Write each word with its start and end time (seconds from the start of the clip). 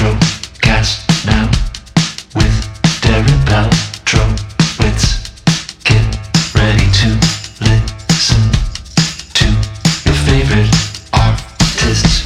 Outrocast 0.00 1.26
now 1.26 1.46
with 2.34 2.54
Darren 3.02 3.40
Paltrowitz. 3.44 5.04
Get 5.84 6.00
ready 6.54 6.86
to 7.00 7.08
listen 7.60 8.40
to 9.34 9.44
your 10.06 10.16
favorite 10.24 10.72
artists. 11.12 12.24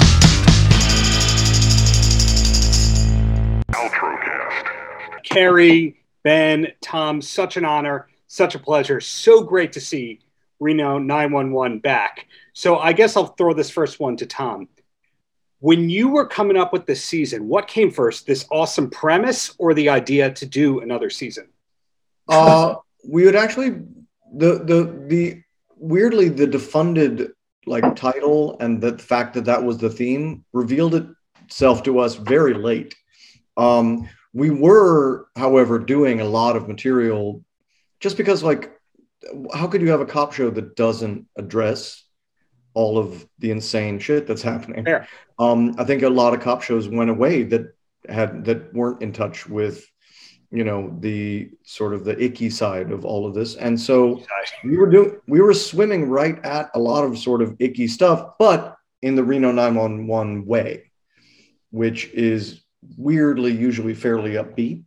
Carrie, 5.25 5.96
Ben, 6.22 6.68
Tom, 6.80 7.20
such 7.20 7.56
an 7.56 7.64
honor, 7.64 8.06
such 8.29 8.54
a 8.54 8.61
pleasure. 8.61 9.00
So 9.00 9.43
great 9.43 9.72
to 9.72 9.80
see 9.80 10.20
Reno 10.61 10.98
911 10.98 11.80
back. 11.80 12.27
So 12.52 12.79
I 12.79 12.93
guess 12.93 13.16
I'll 13.16 13.27
throw 13.27 13.52
this 13.52 13.68
first 13.70 13.98
one 13.98 14.16
to 14.18 14.27
Tom. 14.27 14.68
When 15.65 15.89
you 15.89 16.11
were 16.11 16.27
coming 16.27 16.59
up 16.59 16.75
with 16.75 16.85
this 16.85 17.03
season, 17.03 17.49
what 17.49 17.69
came 17.69 17.91
first, 17.91 18.27
this 18.27 18.45
awesome 18.51 18.91
premise 18.91 19.55
or 19.57 19.72
the 19.72 19.89
idea 19.89 20.31
to 20.31 20.45
do 20.45 20.81
another 20.81 21.09
season? 21.09 21.49
Uh, 22.29 22.75
we 23.09 23.25
would 23.25 23.35
actually 23.35 23.71
the 24.35 24.63
the 24.63 25.07
the 25.07 25.43
weirdly 25.79 26.29
the 26.29 26.46
defunded 26.46 27.31
like 27.64 27.96
title 27.96 28.58
and 28.61 28.82
the 28.82 28.99
fact 28.99 29.32
that 29.32 29.46
that 29.46 29.64
was 29.64 29.79
the 29.79 29.89
theme 29.89 30.45
revealed 30.53 31.17
itself 31.45 31.83
to 31.85 31.99
us 31.99 32.17
very 32.17 32.53
late. 32.53 32.94
Um, 33.56 34.06
we 34.34 34.50
were, 34.50 35.28
however, 35.34 35.78
doing 35.78 36.20
a 36.20 36.27
lot 36.27 36.56
of 36.56 36.69
material 36.69 37.42
just 38.00 38.19
because 38.19 38.42
like 38.42 38.70
how 39.55 39.67
could 39.67 39.81
you 39.81 39.89
have 39.92 40.03
a 40.03 40.12
cop 40.14 40.34
show 40.34 40.50
that 40.50 40.77
doesn't 40.77 41.27
address 41.39 42.03
all 42.75 42.98
of 42.98 43.27
the 43.39 43.51
insane 43.51 43.98
shit 43.98 44.27
that's 44.27 44.42
happening? 44.42 44.84
Fair. 44.84 45.09
Um, 45.39 45.75
I 45.78 45.84
think 45.84 46.03
a 46.03 46.09
lot 46.09 46.34
of 46.34 46.41
cop 46.41 46.62
shows 46.62 46.89
went 46.89 47.11
away 47.11 47.45
that 47.45 47.75
had 48.09 48.45
that 48.45 48.73
weren't 48.75 49.03
in 49.03 49.12
touch 49.12 49.48
with 49.48 49.84
you 50.50 50.62
know 50.62 50.94
the 51.00 51.50
sort 51.64 51.94
of 51.94 52.05
the 52.05 52.22
icky 52.22 52.50
side 52.50 52.92
of 52.92 53.05
all 53.05 53.27
of 53.27 53.34
this 53.34 53.56
and 53.56 53.81
so 53.81 54.22
we 54.62 54.77
were 54.77 54.89
doing 54.89 55.19
we 55.27 55.41
were 55.41 55.55
swimming 55.55 56.08
right 56.08 56.39
at 56.44 56.70
a 56.75 56.78
lot 56.78 57.03
of 57.03 57.19
sort 57.19 57.41
of 57.42 57.56
icky 57.58 57.89
stuff 57.89 58.34
but 58.39 58.77
in 59.03 59.16
the 59.16 59.25
reno 59.25 59.50
911 59.50 60.44
way 60.47 60.92
which 61.70 62.06
is 62.12 62.62
weirdly 62.98 63.50
usually 63.53 63.94
fairly 63.94 64.33
upbeat 64.33 64.84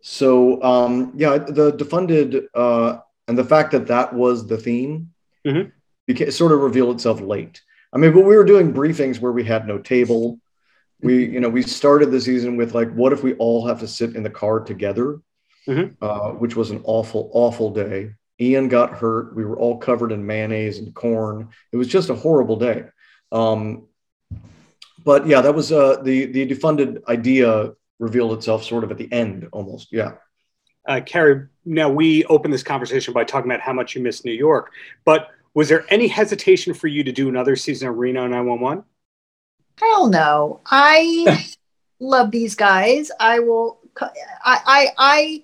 so 0.00 0.62
um 0.62 1.12
yeah 1.16 1.36
the 1.36 1.72
defunded 1.72 2.44
uh 2.54 2.98
and 3.26 3.36
the 3.36 3.44
fact 3.44 3.72
that 3.72 3.88
that 3.88 4.14
was 4.14 4.46
the 4.46 4.56
theme 4.56 5.10
Mhm. 5.44 5.72
Became, 6.06 6.30
sort 6.30 6.52
of 6.52 6.60
revealed 6.60 6.96
itself 6.96 7.20
late. 7.20 7.60
I 7.92 7.98
mean 7.98 8.12
but 8.12 8.24
we 8.24 8.36
were 8.36 8.44
doing 8.44 8.72
briefings 8.72 9.20
where 9.20 9.32
we 9.32 9.44
had 9.44 9.66
no 9.66 9.78
table. 9.78 10.38
We 11.00 11.26
you 11.26 11.40
know 11.40 11.48
we 11.48 11.62
started 11.62 12.10
the 12.10 12.20
season 12.20 12.56
with 12.56 12.74
like 12.74 12.92
what 12.92 13.12
if 13.12 13.22
we 13.22 13.34
all 13.34 13.66
have 13.66 13.80
to 13.80 13.88
sit 13.88 14.16
in 14.16 14.22
the 14.22 14.30
car 14.30 14.60
together? 14.60 15.20
Mhm. 15.68 15.94
uh, 16.02 16.30
which 16.30 16.56
was 16.56 16.72
an 16.72 16.80
awful 16.84 17.30
awful 17.32 17.70
day. 17.70 18.14
Ian 18.40 18.66
got 18.66 18.98
hurt. 18.98 19.36
We 19.36 19.44
were 19.44 19.56
all 19.56 19.78
covered 19.78 20.10
in 20.10 20.26
mayonnaise 20.26 20.78
and 20.78 20.92
corn. 20.92 21.50
It 21.70 21.76
was 21.76 21.86
just 21.86 22.10
a 22.10 22.16
horrible 22.16 22.56
day. 22.56 22.86
Um, 23.30 23.86
but 25.04 25.26
yeah 25.26 25.40
that 25.40 25.54
was 25.54 25.70
uh, 25.70 26.02
the 26.02 26.26
the 26.26 26.46
defunded 26.48 27.04
idea 27.06 27.72
revealed 28.00 28.32
itself 28.32 28.64
sort 28.64 28.82
of 28.82 28.90
at 28.90 28.98
the 28.98 29.10
end 29.12 29.48
almost. 29.52 29.92
Yeah. 29.92 30.14
Uh, 30.86 31.00
Carrie, 31.06 31.46
now 31.64 31.88
we 31.88 32.24
opened 32.24 32.52
this 32.52 32.64
conversation 32.64 33.14
by 33.14 33.22
talking 33.22 33.48
about 33.48 33.60
how 33.60 33.72
much 33.72 33.94
you 33.94 34.02
miss 34.02 34.24
New 34.24 34.32
York, 34.32 34.72
but 35.04 35.28
was 35.54 35.68
there 35.68 35.84
any 35.88 36.08
hesitation 36.08 36.74
for 36.74 36.88
you 36.88 37.04
to 37.04 37.12
do 37.12 37.28
another 37.28 37.56
season 37.56 37.88
of 37.88 37.98
Reno 37.98 38.26
911? 38.26 38.84
Hell 39.78 40.08
no. 40.08 40.60
I 40.66 41.44
love 42.00 42.30
these 42.30 42.54
guys. 42.54 43.10
I 43.18 43.40
will. 43.40 43.80
I, 44.00 44.10
I, 44.44 44.88
I, 44.96 45.42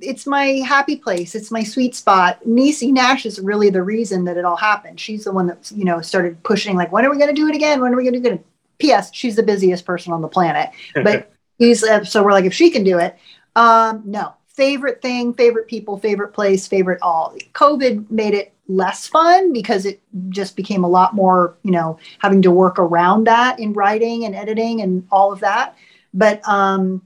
it's 0.00 0.26
my 0.26 0.46
happy 0.66 0.96
place. 0.96 1.34
It's 1.34 1.50
my 1.50 1.62
sweet 1.62 1.94
spot. 1.94 2.42
Niecy 2.44 2.92
Nash 2.92 3.26
is 3.26 3.38
really 3.38 3.70
the 3.70 3.82
reason 3.82 4.24
that 4.24 4.36
it 4.36 4.44
all 4.44 4.56
happened. 4.56 4.98
She's 4.98 5.24
the 5.24 5.32
one 5.32 5.46
that, 5.48 5.70
you 5.70 5.84
know, 5.84 6.00
started 6.00 6.42
pushing, 6.42 6.76
like, 6.76 6.92
when 6.92 7.04
are 7.04 7.10
we 7.10 7.18
going 7.18 7.34
to 7.34 7.40
do 7.40 7.48
it 7.48 7.54
again? 7.54 7.80
When 7.80 7.92
are 7.92 7.96
we 7.96 8.04
going 8.04 8.14
to 8.14 8.20
do 8.20 8.34
it? 8.36 8.46
P.S. 8.78 9.10
She's 9.12 9.36
the 9.36 9.42
busiest 9.42 9.84
person 9.84 10.12
on 10.12 10.22
the 10.22 10.28
planet. 10.28 10.70
But 10.94 11.30
he's, 11.58 11.84
uh, 11.84 12.04
so 12.04 12.22
we're 12.22 12.32
like, 12.32 12.46
if 12.46 12.54
she 12.54 12.70
can 12.70 12.84
do 12.84 12.98
it. 12.98 13.18
Um, 13.54 14.02
no. 14.06 14.34
Favorite 14.54 15.02
thing, 15.02 15.34
favorite 15.34 15.66
people, 15.66 15.98
favorite 15.98 16.32
place, 16.32 16.66
favorite 16.66 17.00
all. 17.02 17.36
COVID 17.54 18.08
made 18.10 18.34
it 18.34 18.52
less 18.68 19.06
fun 19.08 19.52
because 19.52 19.84
it 19.84 20.00
just 20.28 20.54
became 20.56 20.84
a 20.84 20.88
lot 20.88 21.12
more, 21.14 21.56
you 21.64 21.72
know, 21.72 21.98
having 22.20 22.40
to 22.42 22.50
work 22.52 22.78
around 22.78 23.24
that 23.24 23.58
in 23.58 23.72
writing 23.72 24.24
and 24.24 24.34
editing 24.34 24.80
and 24.80 25.06
all 25.10 25.32
of 25.32 25.40
that. 25.40 25.76
But 26.14 26.40
um, 26.48 27.02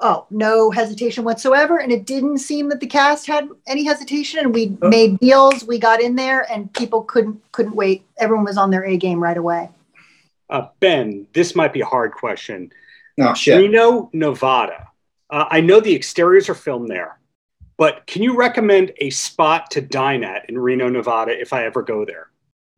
oh, 0.00 0.26
no 0.30 0.72
hesitation 0.72 1.22
whatsoever. 1.22 1.78
And 1.78 1.92
it 1.92 2.06
didn't 2.06 2.38
seem 2.38 2.68
that 2.70 2.80
the 2.80 2.88
cast 2.88 3.28
had 3.28 3.48
any 3.68 3.84
hesitation. 3.84 4.40
And 4.40 4.52
we 4.52 4.76
Oh. 4.82 4.88
made 4.88 5.20
deals, 5.20 5.64
we 5.64 5.78
got 5.78 6.00
in 6.00 6.16
there, 6.16 6.50
and 6.52 6.72
people 6.72 7.02
couldn't 7.02 7.40
couldn't 7.52 7.76
wait. 7.76 8.04
Everyone 8.18 8.44
was 8.44 8.58
on 8.58 8.70
their 8.70 8.84
A 8.84 8.96
game 8.96 9.22
right 9.22 9.36
away. 9.36 9.68
Uh, 10.50 10.66
ben, 10.80 11.26
this 11.32 11.54
might 11.54 11.72
be 11.72 11.80
a 11.82 11.86
hard 11.86 12.12
question. 12.12 12.72
Oh 13.20 13.32
shit. 13.32 13.56
Reno, 13.58 14.10
Nevada. 14.12 14.88
Uh, 15.30 15.46
I 15.50 15.60
know 15.60 15.80
the 15.80 15.94
exteriors 15.94 16.48
are 16.48 16.54
filmed 16.54 16.88
there, 16.88 17.18
but 17.76 18.06
can 18.06 18.22
you 18.22 18.36
recommend 18.36 18.92
a 18.98 19.10
spot 19.10 19.70
to 19.72 19.80
dine 19.80 20.22
at 20.22 20.48
in 20.48 20.58
Reno, 20.58 20.88
Nevada 20.88 21.38
if 21.38 21.52
I 21.52 21.64
ever 21.64 21.82
go 21.82 22.04
there? 22.04 22.28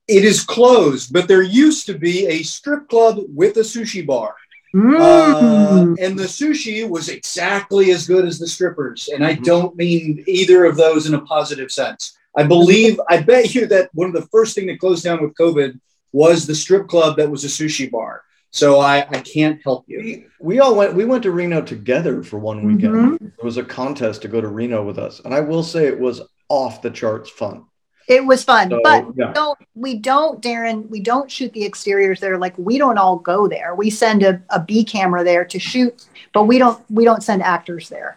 It 0.08 0.24
is 0.24 0.44
closed, 0.44 1.12
but 1.12 1.26
there 1.26 1.42
used 1.42 1.86
to 1.86 1.98
be 1.98 2.26
a 2.26 2.42
strip 2.42 2.88
club 2.88 3.18
with 3.34 3.56
a 3.56 3.60
sushi 3.60 4.06
bar. 4.06 4.36
Mm. 4.74 5.00
Uh, 5.00 5.94
and 5.98 6.18
the 6.18 6.24
sushi 6.24 6.88
was 6.88 7.08
exactly 7.08 7.90
as 7.90 8.06
good 8.06 8.24
as 8.24 8.38
the 8.38 8.46
strippers. 8.46 9.08
And 9.12 9.24
I 9.24 9.34
Mhm. 9.36 9.44
don't 9.44 9.76
mean 9.76 10.22
either 10.26 10.64
of 10.64 10.76
those 10.76 11.06
in 11.06 11.14
a 11.14 11.20
positive 11.20 11.72
sense. 11.72 12.16
I 12.36 12.42
believe, 12.42 13.00
I 13.08 13.22
bet 13.22 13.54
you 13.54 13.66
that 13.68 13.90
one 13.94 14.08
of 14.08 14.14
the 14.14 14.28
first 14.28 14.54
thing 14.54 14.66
that 14.66 14.78
closed 14.78 15.02
down 15.02 15.22
with 15.22 15.34
COVID 15.34 15.80
was 16.12 16.46
the 16.46 16.54
strip 16.54 16.86
club 16.88 17.16
that 17.16 17.30
was 17.30 17.44
a 17.44 17.48
sushi 17.48 17.90
bar. 17.90 18.22
So 18.56 18.80
I, 18.80 19.06
I 19.10 19.20
can't 19.20 19.60
help 19.62 19.84
you. 19.86 19.98
we, 19.98 20.26
we 20.40 20.60
all 20.60 20.74
went 20.74 20.94
we 20.94 21.04
went 21.04 21.22
to 21.24 21.30
reno 21.30 21.60
together 21.60 22.22
for 22.22 22.38
one 22.38 22.64
weekend 22.64 22.94
Mhm. 22.94 23.18
there 23.18 23.44
was 23.44 23.58
a 23.58 23.62
contest 23.64 24.22
to 24.22 24.28
go 24.28 24.40
to 24.40 24.48
reno 24.48 24.82
with 24.82 24.98
us 24.98 25.20
and 25.24 25.34
i 25.34 25.40
will 25.40 25.62
say 25.62 25.86
it 25.86 25.98
was 26.00 26.22
off 26.48 26.80
the 26.80 26.90
charts 26.90 27.28
fun 27.28 27.64
It 28.08 28.24
was 28.24 28.44
fun, 28.44 28.70
So, 28.70 28.80
but 28.82 29.04
yeah. 29.16 29.32
don't 29.34 29.58
we 29.74 29.98
don't, 29.98 30.40
Darren, 30.40 30.88
we 30.88 31.00
don't 31.00 31.28
shoot 31.30 31.52
the 31.52 31.64
exteriors 31.66 32.18
there. 32.20 32.38
Like 32.38 32.54
we 32.56 32.78
don't 32.78 32.98
all 32.98 33.16
go 33.18 33.48
there. 33.48 33.74
We 33.74 33.90
send 33.90 34.22
a, 34.22 34.40
a 34.50 34.60
B 34.68 34.84
camera 34.84 35.24
there 35.24 35.44
to 35.44 35.58
shoot, 35.58 36.06
but 36.32 36.44
we 36.50 36.56
don't 36.62 36.78
we 36.88 37.04
don't 37.04 37.22
send 37.28 37.42
actors 37.42 37.88
there. 37.88 38.10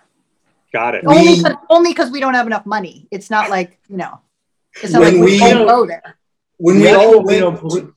Got 0.71 0.93
it. 0.95 1.03
We- 1.03 1.15
only 1.17 1.41
'cause- 1.41 1.57
only 1.71 1.91
because 1.91 2.11
we 2.11 2.19
don't 2.23 2.35
have 2.35 2.45
enough 2.45 2.67
money. 2.67 3.07
It's 3.09 3.29
not 3.31 3.49
like, 3.49 3.79
you 3.89 3.97
know, 3.97 4.13
it's 4.83 4.93
not 4.93 5.01
When 5.01 5.13
like 5.15 5.25
we, 5.25 5.41
we- 5.41 5.51
all 5.53 5.65
go 5.65 5.85
there. 5.87 6.07
When 6.57 6.75
The 6.77 6.81
we 6.85 6.93
all 6.93 7.23
Reno 7.23 7.49
went, 7.49 7.59
poli- 7.61 7.87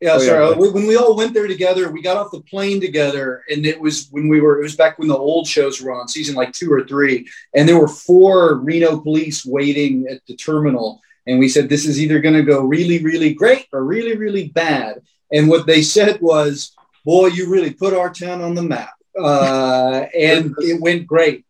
Yeah, 0.00 0.12
Oh, 0.14 0.18
sorry. 0.18 0.54
When 0.54 0.72
when 0.72 0.86
we 0.86 0.96
all 0.96 1.16
went 1.16 1.34
there 1.34 1.48
together, 1.48 1.90
we 1.90 2.02
got 2.02 2.16
off 2.16 2.30
the 2.30 2.40
plane 2.42 2.80
together, 2.80 3.42
and 3.50 3.66
it 3.66 3.80
was 3.80 4.08
when 4.12 4.28
we 4.28 4.40
were. 4.40 4.60
It 4.60 4.62
was 4.62 4.76
back 4.76 4.96
when 4.98 5.08
the 5.08 5.16
old 5.16 5.48
shows 5.48 5.82
were 5.82 5.92
on, 5.92 6.06
season 6.06 6.36
like 6.36 6.52
two 6.52 6.72
or 6.72 6.84
three, 6.84 7.26
and 7.52 7.68
there 7.68 7.80
were 7.80 7.88
four 7.88 8.54
Reno 8.56 9.00
police 9.00 9.44
waiting 9.44 10.06
at 10.08 10.24
the 10.26 10.36
terminal, 10.36 11.00
and 11.26 11.40
we 11.40 11.48
said, 11.48 11.68
"This 11.68 11.84
is 11.84 12.00
either 12.00 12.20
going 12.20 12.36
to 12.36 12.44
go 12.44 12.60
really, 12.60 13.02
really 13.02 13.34
great 13.34 13.66
or 13.72 13.82
really, 13.84 14.16
really 14.16 14.48
bad." 14.50 15.02
And 15.32 15.48
what 15.48 15.66
they 15.66 15.82
said 15.82 16.20
was, 16.20 16.76
"Boy, 17.04 17.26
you 17.28 17.50
really 17.50 17.72
put 17.72 17.92
our 17.92 18.12
town 18.12 18.40
on 18.40 18.54
the 18.54 18.62
map," 18.62 18.94
uh, 19.20 20.06
and 20.16 20.54
it 20.60 20.80
went 20.80 21.08
great. 21.08 21.44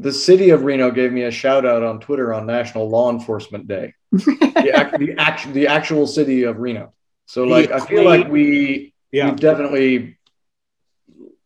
the 0.00 0.12
city 0.12 0.50
of 0.50 0.64
Reno 0.64 0.90
gave 0.90 1.12
me 1.12 1.22
a 1.22 1.30
shout 1.30 1.64
out 1.64 1.84
on 1.84 2.00
Twitter 2.00 2.34
on 2.34 2.44
National 2.44 2.90
Law 2.90 3.10
Enforcement 3.12 3.68
Day. 3.68 3.94
the, 4.10 4.72
act, 4.74 4.98
the, 4.98 5.14
act, 5.16 5.52
the 5.52 5.68
actual 5.68 6.08
city 6.08 6.42
of 6.42 6.58
Reno. 6.58 6.92
So, 7.26 7.44
like, 7.44 7.70
I 7.70 7.80
feel 7.80 8.04
like 8.04 8.28
we 8.28 8.94
Yeah. 9.12 9.30
we 9.30 9.36
definitely, 9.36 10.18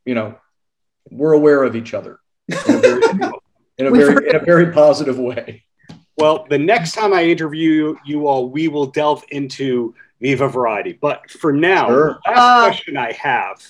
you 0.05 0.15
know, 0.15 0.37
we're 1.11 1.33
aware 1.33 1.63
of 1.63 1.77
each 1.77 1.95
other 1.95 2.19
in 2.49 2.55
a 2.75 2.79
very, 2.79 3.03
in 3.79 3.87
a 3.87 3.91
very, 3.91 4.29
in 4.31 4.37
a 4.37 4.45
very 4.45 4.73
positive 4.73 5.19
way. 5.19 5.65
Well, 6.17 6.47
the 6.51 6.59
next 6.59 6.93
time 6.93 7.13
I 7.13 7.25
interview 7.25 7.71
you, 7.71 7.99
you 8.05 8.27
all, 8.27 8.51
we 8.51 8.67
will 8.69 8.87
delve 8.87 9.23
into 9.31 9.95
Viva 10.21 10.49
Variety. 10.49 10.95
But 10.95 11.31
for 11.31 11.53
now, 11.53 11.87
Sure. 11.87 12.19
last 12.27 12.39
Uh, 12.39 12.67
question 12.67 12.97
I 12.97 13.13
have 13.13 13.63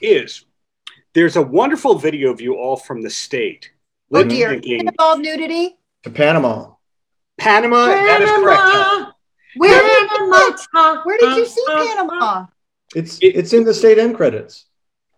is 0.00 0.46
there's 1.12 1.36
a 1.36 1.42
wonderful 1.42 1.96
video 1.96 2.30
of 2.30 2.40
you 2.40 2.54
all 2.54 2.76
from 2.76 3.02
the 3.02 3.10
state. 3.10 3.70
Oh 4.12 4.20
lip 4.20 4.28
dear. 4.28 4.48
syncing 4.54 4.80
Involved 4.88 5.22
nudity? 5.22 5.76
To 6.04 6.10
Panama. 6.10 6.70
Panama, 7.38 7.86
that 7.86 8.22
is 8.22 8.30
correct. 8.30 9.13
Where 9.56 9.80
did, 9.80 10.10
you, 10.10 11.00
where 11.04 11.18
did 11.18 11.36
you 11.36 11.46
see 11.46 11.64
Panama? 11.66 12.46
It's 12.94 13.18
it's 13.22 13.52
in 13.52 13.64
the 13.64 13.74
state 13.74 13.98
end 13.98 14.16
credits. 14.16 14.66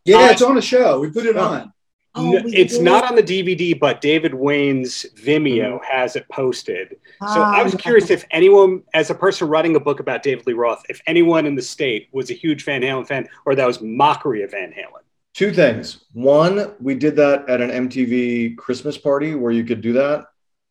Yeah, 0.05 0.19
Uh, 0.19 0.31
it's 0.31 0.43
on 0.43 0.57
a 0.59 0.63
show. 0.63 1.01
We 1.01 1.11
put 1.11 1.27
it 1.27 1.37
Oh. 1.37 1.45
on. 1.45 1.73
Oh, 2.19 2.37
N- 2.37 2.45
we 2.45 2.55
it's 2.57 2.75
did. 2.77 2.83
not 2.85 3.05
on 3.05 3.15
the 3.15 3.23
DVD, 3.23 3.79
but 3.79 4.01
David 4.01 4.33
Wain's 4.33 5.05
Vimeo 5.23 5.79
has 5.85 6.17
it 6.17 6.27
posted. 6.31 6.97
So 7.21 7.43
I 7.43 7.63
was 7.63 7.75
Ah, 7.75 7.79
curious 7.79 8.09
if 8.09 8.25
anyone, 8.31 8.83
as 8.95 9.11
a 9.11 9.15
person 9.15 9.49
writing 9.49 9.77
a 9.77 9.81
book 9.81 10.01
about 10.01 10.23
David 10.23 10.47
Lee 10.47 10.55
Roth, 10.55 10.83
if 10.89 11.03
anyone 11.07 11.45
in 11.45 11.55
the 11.55 11.61
state 11.63 12.09
was 12.13 12.31
a 12.31 12.35
huge 12.35 12.65
Van 12.65 12.81
Halen 12.81 13.07
fan 13.07 13.29
or 13.45 13.55
that 13.55 13.67
was 13.67 13.83
mockery 13.83 14.43
of 14.43 14.53
Van 14.53 14.71
Halen. 14.71 15.03
Two 15.35 15.53
things. 15.53 16.07
One, 16.15 16.73
we 16.81 16.95
did 16.95 17.17
that 17.17 17.47
at 17.51 17.61
an 17.61 17.71
MTV 17.71 18.57
Christmas 18.57 18.97
party 18.97 19.35
where 19.35 19.53
you 19.53 19.65
could 19.65 19.83
do 19.83 19.93
that. 19.93 20.25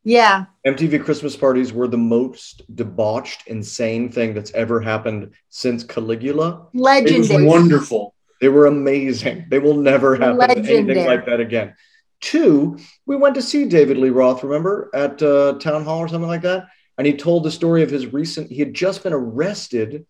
Yeah. 0.06 0.46
MTV 0.66 1.04
Christmas 1.04 1.36
parties 1.36 1.74
were 1.74 1.88
the 1.88 1.98
most 1.98 2.62
debauched, 2.76 3.48
insane 3.48 4.12
thing 4.12 4.34
that's 4.34 4.54
ever 4.54 4.80
happened 4.80 5.34
since 5.50 5.84
Caligula. 5.84 6.68
It 6.74 6.78
was 6.78 6.82
Legendary. 6.84 7.46
wonderful. 7.46 8.14
They 8.40 8.50
were 8.50 8.68
amazing. 8.68 9.48
They 9.50 9.60
will 9.60 9.76
never 9.76 10.16
happen 10.16 10.40
anything 10.66 11.06
like 11.06 11.26
that 11.26 11.40
again. 11.40 11.76
Two, 12.22 12.78
we 13.06 13.16
went 13.16 13.36
to 13.36 13.42
see 13.42 13.66
David 13.66 13.98
Lee 13.98 14.10
Roth, 14.10 14.44
remember, 14.44 14.90
at 14.94 15.22
uh, 15.22 15.54
Town 15.60 15.84
Hall 15.84 16.00
or 16.00 16.08
something 16.08 16.28
like 16.30 16.44
that. 16.44 16.68
And 16.98 17.06
he 17.06 17.14
told 17.14 17.44
the 17.44 17.52
story 17.52 17.82
of 17.84 17.90
his 17.90 18.14
recent, 18.14 18.50
he 18.52 18.60
had 18.60 18.74
just 18.74 19.04
been 19.04 19.14
arrested. 19.14 20.06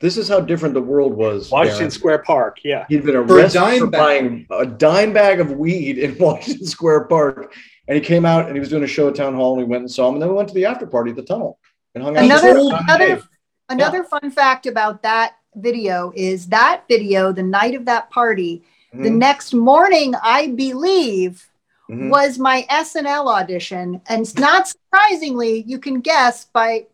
This 0.00 0.16
is 0.16 0.28
how 0.28 0.40
different 0.40 0.74
the 0.74 0.80
world 0.82 1.12
was. 1.14 1.50
Washington 1.50 1.88
Darren. 1.88 1.92
Square 1.92 2.18
Park. 2.22 2.58
Yeah. 2.64 2.86
He'd 2.88 3.04
been 3.04 3.14
For 3.26 3.34
a 3.34 3.40
arrested 3.42 3.58
dime 3.58 3.78
for 3.80 3.86
bag. 3.88 4.00
buying 4.00 4.46
a 4.50 4.66
dime 4.66 5.12
bag 5.12 5.40
of 5.40 5.52
weed 5.52 5.98
in 5.98 6.16
Washington 6.20 6.66
Square 6.66 7.04
Park. 7.04 7.54
And 7.90 7.98
he 7.98 8.04
came 8.04 8.24
out 8.24 8.46
and 8.46 8.54
he 8.54 8.60
was 8.60 8.68
doing 8.68 8.84
a 8.84 8.86
show 8.86 9.08
at 9.08 9.16
Town 9.16 9.34
Hall 9.34 9.54
and 9.58 9.62
we 9.62 9.68
went 9.68 9.80
and 9.80 9.90
saw 9.90 10.06
him. 10.08 10.14
And 10.14 10.22
then 10.22 10.28
we 10.28 10.36
went 10.36 10.46
to 10.48 10.54
the 10.54 10.64
after 10.64 10.86
party 10.86 11.10
at 11.10 11.16
the 11.16 11.24
tunnel 11.24 11.58
and 11.96 12.04
hung 12.04 12.16
out. 12.16 12.22
with 12.22 12.30
Another- 12.30 12.76
another- 12.84 13.06
Dave. 13.16 13.28
Another 13.68 14.04
fun 14.04 14.30
fact 14.30 14.66
about 14.66 15.02
that 15.02 15.32
video 15.56 16.12
is 16.14 16.46
that 16.50 16.84
video, 16.88 17.32
the 17.32 17.42
night 17.42 17.74
of 17.74 17.84
that 17.86 18.08
party, 18.10 18.62
the 18.92 19.08
Mhm, 19.08 19.16
next 19.18 19.54
morning, 19.54 20.14
I 20.22 20.48
believe, 20.48 21.48
mhm. 21.90 22.10
was 22.10 22.38
my 22.38 22.64
SNL 22.70 23.26
audition. 23.28 24.00
And 24.08 24.32
not 24.38 24.68
surprisingly, 24.68 25.64
you 25.66 25.80
can 25.80 25.98
guess 26.00 26.44
by 26.44 26.86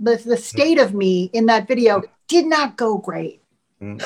the, 0.00 0.16
the 0.24 0.38
state 0.38 0.78
of 0.78 0.94
me 0.94 1.28
in 1.34 1.44
that 1.46 1.68
video 1.68 2.02
did 2.28 2.46
not 2.46 2.78
go 2.78 2.96
great. 2.96 3.42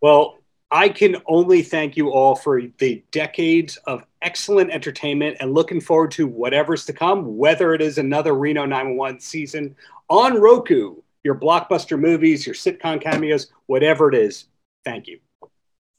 Well, 0.00 0.36
I 0.70 0.90
can 0.90 1.16
only 1.26 1.62
thank 1.62 1.96
you 1.96 2.10
all 2.12 2.36
for 2.36 2.62
the 2.78 3.02
decades 3.10 3.78
of 3.78 4.04
excellent 4.22 4.70
entertainment 4.70 5.36
and 5.40 5.54
looking 5.54 5.80
forward 5.80 6.10
to 6.12 6.26
whatever's 6.26 6.84
to 6.86 6.92
come, 6.92 7.36
whether 7.36 7.74
it 7.74 7.80
is 7.80 7.98
another 7.98 8.34
Reno 8.34 8.64
911 8.64 9.20
season 9.20 9.76
on 10.08 10.40
Roku, 10.40 10.96
your 11.24 11.34
blockbuster 11.34 11.98
movies, 11.98 12.46
your 12.46 12.54
sitcom 12.54 13.00
cameos, 13.00 13.52
whatever 13.66 14.08
it 14.08 14.14
is. 14.14 14.46
Thank 14.84 15.06
you. 15.06 15.20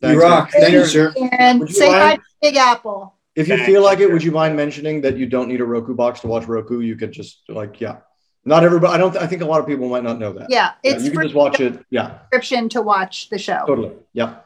You 0.02 0.22
rock. 0.22 0.52
man. 0.54 0.62
Thank 0.62 0.74
you, 0.74 0.86
sir. 0.86 1.14
And 1.32 1.60
you 1.62 1.68
say 1.68 1.92
hi 1.92 2.16
to 2.16 2.22
Big 2.42 2.56
Apple. 2.56 3.16
If 3.36 3.48
you 3.48 3.56
Thanks, 3.56 3.68
feel 3.68 3.84
like 3.84 4.00
it, 4.00 4.04
sure. 4.04 4.14
would 4.14 4.24
you 4.24 4.32
mind 4.32 4.56
mentioning 4.56 5.02
that 5.02 5.18
you 5.18 5.26
don't 5.26 5.48
need 5.48 5.62
a 5.62 5.66
Roku 5.66 5.94
box 5.94 6.22
to 6.22 6.28
watch 6.28 6.46
Roku? 6.46 6.80
You 6.80 6.96
could 6.96 7.12
just 7.12 7.42
like, 7.50 7.80
yeah. 7.80 7.98
Not 8.46 8.64
everybody. 8.64 8.94
I 8.94 8.98
don't. 8.98 9.16
I 9.18 9.28
think 9.28 9.42
a 9.42 9.46
lot 9.46 9.60
of 9.60 9.68
people 9.68 9.90
might 9.90 10.04
not 10.04 10.18
know 10.18 10.32
that. 10.34 10.50
Yeah, 10.50 10.72
Yeah, 10.84 10.98
you 10.98 11.12
can 11.12 11.22
just 11.24 11.36
watch 11.36 11.60
it. 11.60 11.86
Yeah, 11.90 12.20
subscription 12.22 12.70
to 12.70 12.82
watch 12.82 13.30
the 13.30 13.38
show. 13.38 13.64
totally. 13.68 13.92
Yeah. 14.14 14.38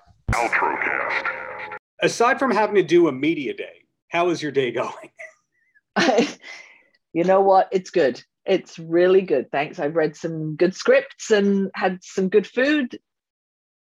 Aside 2.03 2.37
from 2.37 2.51
having 2.51 2.75
to 2.75 2.83
do 2.83 3.07
a 3.07 3.11
media 3.11 3.53
day, 3.53 3.85
how 4.09 4.29
is 4.29 4.41
your 4.41 4.51
day 4.51 4.71
going? 4.71 5.09
you 7.13 7.23
know 7.23 7.41
what? 7.41 7.69
It's 7.71 7.89
good. 7.89 8.21
It's 8.45 8.77
really 8.77 9.21
good. 9.21 9.49
Thanks. 9.51 9.79
I've 9.79 9.95
read 9.95 10.15
some 10.15 10.55
good 10.55 10.75
scripts 10.75 11.31
and 11.31 11.71
had 11.75 11.99
some 12.03 12.27
good 12.27 12.45
food. 12.45 12.99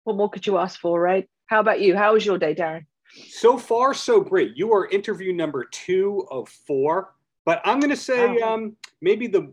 What 0.05 0.17
more 0.17 0.29
could 0.29 0.47
you 0.47 0.59
ask 0.59 0.79
for, 0.79 1.01
right? 1.01 1.29
How 1.47 1.61
about 1.61 1.81
you? 1.81 1.97
How 1.97 2.13
was 2.13 2.27
your 2.27 2.39
day, 2.39 2.55
Darren? 2.55 2.85
So 3.29 3.57
far, 3.57 3.95
so 3.95 4.21
great. 4.21 4.57
You 4.57 4.73
are 4.73 4.89
interview 4.89 5.33
number 5.33 5.65
two 5.65 6.27
of 6.31 6.49
four, 6.49 7.15
but 7.47 7.63
I'm 7.65 7.79
going 7.79 7.91
to 7.91 7.97
say 7.97 8.37
Wow. 8.41 8.55
um, 8.55 8.77
maybe 9.01 9.27
the 9.27 9.53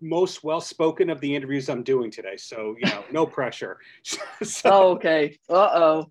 most 0.00 0.44
well 0.44 0.60
spoken 0.60 1.08
of 1.08 1.20
the 1.20 1.34
interviews 1.34 1.68
I'm 1.70 1.82
doing 1.82 2.10
today. 2.10 2.36
So, 2.36 2.76
you 2.78 2.86
know, 2.86 3.04
no 3.12 3.26
pressure. 3.26 3.78
so, 4.42 4.60
Oh, 4.64 4.88
okay. 4.96 5.38
Uh 5.48 5.70
oh. 5.72 6.10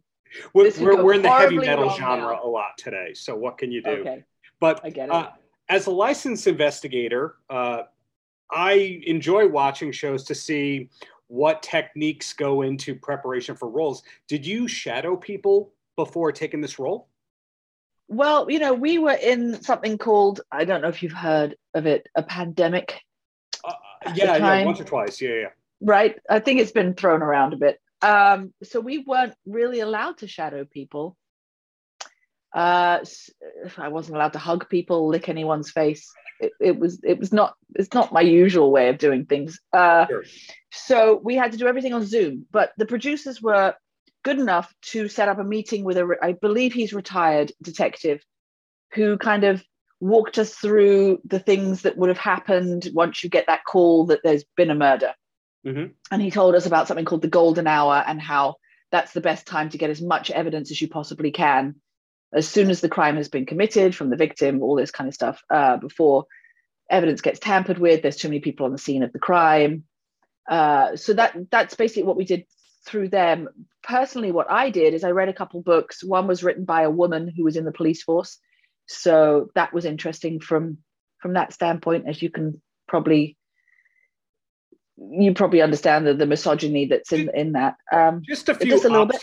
We're, 0.54 0.72
we're, 0.80 1.04
we're 1.04 1.14
in 1.14 1.22
the 1.22 1.32
heavy 1.32 1.58
metal 1.58 1.90
genre 1.90 2.34
now. 2.34 2.44
a 2.44 2.48
lot 2.48 2.78
today. 2.78 3.14
So, 3.14 3.36
what 3.36 3.58
can 3.58 3.72
you 3.72 3.82
do? 3.82 3.92
Okay. 3.92 4.24
But 4.60 4.82
I 4.84 4.90
get 4.90 5.10
it. 5.10 5.12
uh, 5.12 5.32
as 5.70 5.88
a 5.88 5.92
licensed 5.92 6.48
investigator, 6.48 7.36
uh, 7.50 7.84
I 8.52 9.02
enjoy 9.06 9.48
watching 9.48 9.92
shows 9.92 10.24
to 10.26 10.36
see 10.36 10.90
what 11.28 11.64
techniques 11.64 12.34
go 12.34 12.62
into 12.62 12.94
preparation 12.96 13.56
for 13.56 13.70
roles. 13.70 14.04
Did 14.28 14.46
you 14.46 14.68
shadow 14.68 15.16
people 15.16 15.74
before 15.96 16.32
taking 16.32 16.62
this 16.62 16.78
role? 16.78 17.08
Well, 18.08 18.52
you 18.52 18.60
know, 18.60 18.74
we 18.74 19.00
were 19.00 19.14
in 19.14 19.62
something 19.64 19.98
called, 19.98 20.42
I 20.52 20.66
don't 20.66 20.82
know 20.82 20.90
if 20.90 21.02
you've 21.02 21.14
heard 21.14 21.56
of 21.74 21.88
it, 21.88 22.08
a 22.16 22.22
pandemic, 22.22 23.00
Uh, 23.64 23.74
yeah, 24.14 24.38
yeah, 24.38 24.66
once 24.66 24.82
or 24.82 24.84
twice. 24.84 25.22
Yeah, 25.22 25.34
yeah. 25.34 25.48
right? 25.82 26.20
I 26.30 26.40
think 26.40 26.60
it's 26.60 26.72
been 26.72 26.94
thrown 26.94 27.24
around 27.24 27.54
a 27.54 27.58
bit. 27.58 27.80
Um, 28.04 28.54
so 28.64 28.82
we 28.82 28.98
weren't 29.00 29.34
really 29.46 29.80
allowed 29.80 30.18
to 30.18 30.28
shadow 30.28 30.66
people. 30.66 31.16
Uh, 32.54 33.00
I 33.78 33.88
wasn't 33.88 34.18
allowed 34.18 34.34
to 34.34 34.40
hug 34.40 34.70
people, 34.70 35.08
lick 35.08 35.30
anyone's 35.30 35.72
face. 35.72 36.12
It, 36.40 36.52
it 36.60 36.80
was 36.80 37.00
it 37.04 37.18
was 37.18 37.32
not 37.32 37.56
it's 37.76 37.94
not 37.94 38.12
my 38.12 38.22
usual 38.22 38.72
way 38.72 38.90
of 38.90 38.98
doing 38.98 39.26
things. 39.26 39.60
Uh, 39.72 40.06
Sure. 40.08 40.24
so 40.72 41.22
we 41.24 41.36
had 41.36 41.54
to 41.54 41.58
do 41.58 41.68
everything 41.68 41.94
on 41.94 42.06
Zoom. 42.06 42.46
But 42.52 42.74
the 42.78 42.86
producers 42.86 43.42
were 43.42 43.74
good 44.24 44.38
enough 44.38 44.72
to 44.92 45.08
set 45.08 45.30
up 45.30 45.40
a 45.40 45.44
meeting 45.44 45.84
with 45.84 45.98
a 45.98 46.16
I 46.22 46.34
believe 46.34 46.74
he's 46.74 46.94
retired 46.94 47.54
detective, 47.62 48.22
who 48.94 49.18
kind 49.18 49.46
of 49.46 49.64
walked 50.02 50.38
us 50.38 50.54
through 50.54 51.20
the 51.24 51.40
things 51.40 51.84
that 51.84 51.98
would 51.98 52.10
have 52.10 52.18
happened 52.18 52.90
once 52.94 53.24
you 53.24 53.30
get 53.30 53.48
that 53.48 53.64
call 53.66 54.06
that 54.08 54.20
there's 54.24 54.44
been 54.58 54.70
a 54.70 54.76
murder 54.76 55.14
and 56.12 56.22
he 56.22 56.32
told 56.32 56.56
us 56.56 56.66
about 56.66 56.88
something 56.88 57.06
called 57.06 57.22
the 57.22 57.28
golden 57.28 57.68
hour 57.68 58.04
and 58.06 58.22
how 58.22 58.56
that's 58.92 59.14
the 59.14 59.22
best 59.22 59.48
time 59.48 59.70
to 59.70 59.78
get 59.78 59.90
as 59.90 60.02
much 60.02 60.30
evidence 60.30 60.72
as 60.72 60.82
you 60.82 60.88
possibly 60.88 61.32
can 61.32 61.76
as 62.34 62.48
soon 62.48 62.70
as 62.70 62.82
the 62.82 62.90
crime 62.90 63.16
has 63.16 63.30
been 63.30 63.46
committed 63.46 63.96
from 63.96 64.10
the 64.10 64.18
victim 64.18 64.62
all 64.62 64.76
this 64.76 64.92
kind 64.92 65.08
of 65.08 65.14
stuff 65.14 65.44
uh, 65.50 65.78
before 65.78 66.26
evidence 66.90 67.22
gets 67.22 67.40
tampered 67.40 67.78
with. 67.78 68.02
There's 68.02 68.18
too 68.18 68.30
many 68.30 68.40
people 68.40 68.66
on 68.66 68.72
the 68.72 68.78
scene 68.78 69.04
of 69.04 69.14
the 69.14 69.20
crime. 69.20 69.84
Uh, 70.50 70.96
so 70.96 71.14
that 71.14 71.36
that's 71.50 71.76
basically 71.76 72.04
what 72.04 72.18
we 72.18 72.26
did 72.26 72.46
through 72.86 73.10
them. 73.10 73.48
Personally 73.82 74.32
what 74.32 74.52
i 74.52 74.70
did 74.70 74.94
is 74.94 75.04
i 75.04 75.12
read 75.12 75.30
a 75.30 75.34
couple 75.34 75.62
books. 75.62 76.04
One 76.04 76.28
was 76.28 76.44
written 76.44 76.66
by 76.66 76.84
a 76.84 76.92
woman 76.92 77.32
who 77.36 77.44
was 77.44 77.56
in 77.56 77.66
the 77.66 77.72
police 77.72 78.04
force. 78.04 78.40
So 78.88 79.50
that 79.56 79.74
was 79.74 79.86
interesting 79.86 80.40
from 80.40 80.80
from 81.20 81.34
that 81.34 81.54
standpoint 81.54 82.06
as 82.08 82.22
you 82.22 82.30
can 82.30 82.62
probably 82.88 83.38
you 85.12 85.34
probably 85.34 85.62
understand 85.62 86.08
the, 86.08 86.14
the 86.14 86.26
misogyny 86.26 86.86
that's 86.86 87.12
in 87.12 87.30
in 87.36 87.52
that 87.54 87.76
um 87.92 88.22
Just 88.26 88.50
a 88.50 88.56
few 88.56 88.72
Just 88.72 88.86
a 88.86 88.90
little 88.90 89.06
bit. 89.06 89.22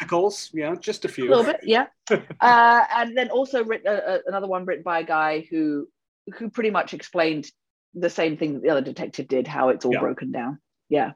Yeah, 0.53 0.75
just 0.81 1.05
a 1.05 1.09
few. 1.09 1.29
a 1.29 1.31
little 1.31 1.45
bit 1.45 1.61
yeah 1.63 1.87
uh 2.41 2.85
and 2.97 3.17
then 3.17 3.31
also 3.31 3.65
written 3.65 3.89
uh, 3.89 4.01
uh, 4.13 4.19
another 4.27 4.47
one 4.47 4.65
written 4.67 4.83
by 4.85 5.01
a 5.01 5.05
guy 5.05 5.47
who 5.51 5.89
who 6.37 6.51
pretty 6.51 6.71
much 6.71 6.93
explained 6.95 7.51
the 7.95 8.11
same 8.11 8.37
thing 8.37 8.55
that 8.55 8.63
the 8.63 8.69
other 8.71 8.83
detective 8.83 9.27
did 9.29 9.47
how 9.47 9.71
it's 9.71 9.85
all 9.85 9.93
Yeah. 9.93 10.01
broken 10.01 10.31
down 10.33 10.59
yeah 10.89 11.13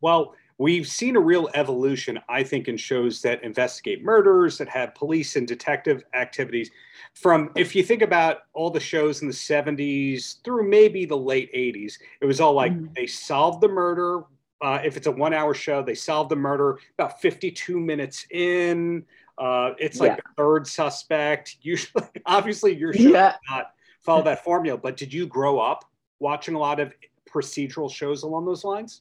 Well, 0.00 0.34
we've 0.60 0.86
seen 0.86 1.16
a 1.16 1.20
real 1.20 1.48
evolution, 1.54 2.20
I 2.28 2.42
think, 2.42 2.68
in 2.68 2.76
shows 2.76 3.22
that 3.22 3.42
investigate 3.42 4.04
murders, 4.04 4.58
that 4.58 4.68
have 4.68 4.94
police 4.94 5.36
and 5.36 5.48
detective 5.48 6.04
activities. 6.12 6.70
From 7.14 7.50
if 7.56 7.74
you 7.74 7.82
think 7.82 8.02
about 8.02 8.40
all 8.52 8.68
the 8.68 8.78
shows 8.78 9.22
in 9.22 9.28
the 9.28 9.32
70s 9.32 10.42
through 10.44 10.68
maybe 10.68 11.06
the 11.06 11.16
late 11.16 11.50
80s, 11.54 11.98
it 12.20 12.26
was 12.26 12.42
all 12.42 12.52
like 12.52 12.72
Mhm. 12.72 12.94
they 12.94 13.06
solved 13.06 13.62
the 13.62 13.68
murder. 13.68 14.24
Uh, 14.60 14.78
if 14.84 14.98
it's 14.98 15.06
a 15.06 15.10
one 15.10 15.32
hour 15.32 15.54
show, 15.54 15.82
they 15.82 15.94
solve 15.94 16.28
the 16.28 16.36
murder 16.36 16.78
about 16.98 17.22
52 17.22 17.80
minutes 17.80 18.26
in. 18.30 19.06
Uh, 19.38 19.72
it's 19.78 19.98
like 19.98 20.10
Yeah. 20.10 20.16
the 20.16 20.22
third 20.36 20.66
suspect. 20.66 21.56
Usually, 21.62 22.04
obviously, 22.26 22.76
your 22.76 22.92
show 22.92 23.08
yeah 23.08 23.30
does 23.30 23.40
not 23.48 23.70
follow 24.02 24.22
that 24.24 24.44
formula, 24.44 24.76
but 24.76 24.98
did 24.98 25.10
you 25.10 25.26
grow 25.26 25.58
up 25.58 25.86
watching 26.18 26.54
a 26.54 26.58
lot 26.58 26.80
of 26.80 26.92
procedural 27.26 27.90
shows 27.90 28.24
along 28.24 28.44
those 28.44 28.62
lines? 28.62 29.00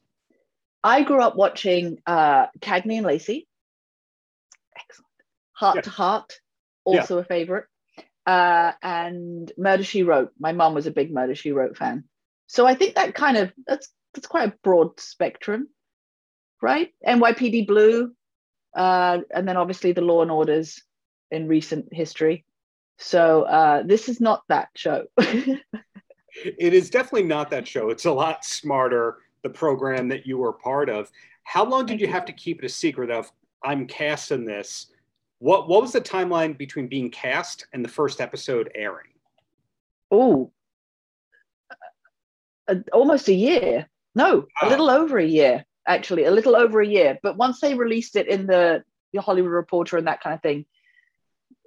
I 0.84 1.04
grew 1.04 1.22
up 1.22 1.36
watching 1.36 1.98
uh 2.06 2.48
cagney 2.60 2.98
and 2.98 3.06
lacey. 3.06 3.48
Excellent. 4.78 5.08
Heart 5.54 5.76
Yeah. 5.78 5.82
to 5.82 5.90
heart 5.90 6.34
Yeah. 6.86 7.00
also 7.02 7.18
a 7.18 7.24
favorite. 7.24 7.66
Uh 8.26 8.72
and 8.82 9.52
murder 9.58 9.84
she 9.84 10.04
wrote. 10.04 10.32
My 10.40 10.52
mom 10.52 10.74
was 10.74 10.88
a 10.88 10.92
big 10.92 11.12
murder 11.12 11.36
she 11.36 11.52
wrote 11.52 11.78
fan. 11.78 12.06
So 12.48 12.66
i 12.66 12.76
think 12.76 12.96
that 12.96 13.14
kind 13.16 13.38
of 13.38 13.52
that's 13.68 13.90
that's 14.14 14.28
quite 14.28 14.50
a 14.50 14.58
broad 14.64 15.00
spectrum 15.00 15.70
right? 16.62 16.90
Nypd 17.08 17.68
blue 17.68 18.12
uh 18.76 19.20
and 19.34 19.48
then 19.48 19.58
obviously 19.58 19.94
the 19.94 20.02
law 20.02 20.22
and 20.22 20.32
orders 20.32 20.82
in 21.32 21.48
recent 21.48 21.94
history. 21.94 22.46
So 22.98 23.44
uh 23.44 23.84
this 23.84 24.10
is 24.10 24.20
not 24.20 24.44
that 24.50 24.70
show. 24.76 25.06
It 26.46 26.74
is 26.74 26.90
definitely 26.92 27.28
not 27.28 27.50
that 27.50 27.68
show. 27.68 27.90
It's 27.90 28.06
a 28.06 28.12
lot 28.12 28.46
smarter, 28.46 29.18
the 29.44 29.50
program 29.50 30.08
that 30.10 30.26
you 30.26 30.38
were 30.38 30.54
part 30.54 30.90
of. 30.90 31.12
How 31.44 31.66
long 31.66 31.86
did 31.86 32.00
you 32.00 32.08
have 32.08 32.26
to 32.26 32.34
keep 32.34 32.60
it 32.60 32.66
a 32.66 32.70
secret 32.70 33.10
of 33.10 33.32
I'm 33.64 33.88
cast 33.88 34.32
in 34.32 34.46
this? 34.46 34.88
What 35.40 35.68
what 35.70 35.82
was 35.82 35.94
the 35.94 36.02
timeline 36.02 36.58
between 36.58 36.88
being 36.88 37.10
cast 37.10 37.68
and 37.74 37.84
the 37.84 37.90
first 37.90 38.22
episode 38.22 38.72
airing? 38.76 39.08
oh 40.12 40.52
almost 42.92 43.28
a 43.28 43.34
year 43.34 43.88
no 44.16 44.46
a 44.62 44.70
little 44.70 44.90
over 44.90 45.20
a 45.20 45.26
year 45.26 45.64
actually 45.88 46.26
a 46.26 46.32
little 46.32 46.56
over 46.56 46.82
a 46.82 46.88
year 46.88 47.18
but 47.22 47.38
once 47.38 47.60
they 47.60 47.76
released 47.76 48.16
it 48.16 48.28
in 48.28 48.48
the 48.48 48.84
the 49.14 49.22
Hollywood 49.22 49.52
Reporter 49.52 49.98
and 49.98 50.08
that 50.08 50.22
kind 50.22 50.36
of 50.36 50.42
thing 50.42 50.66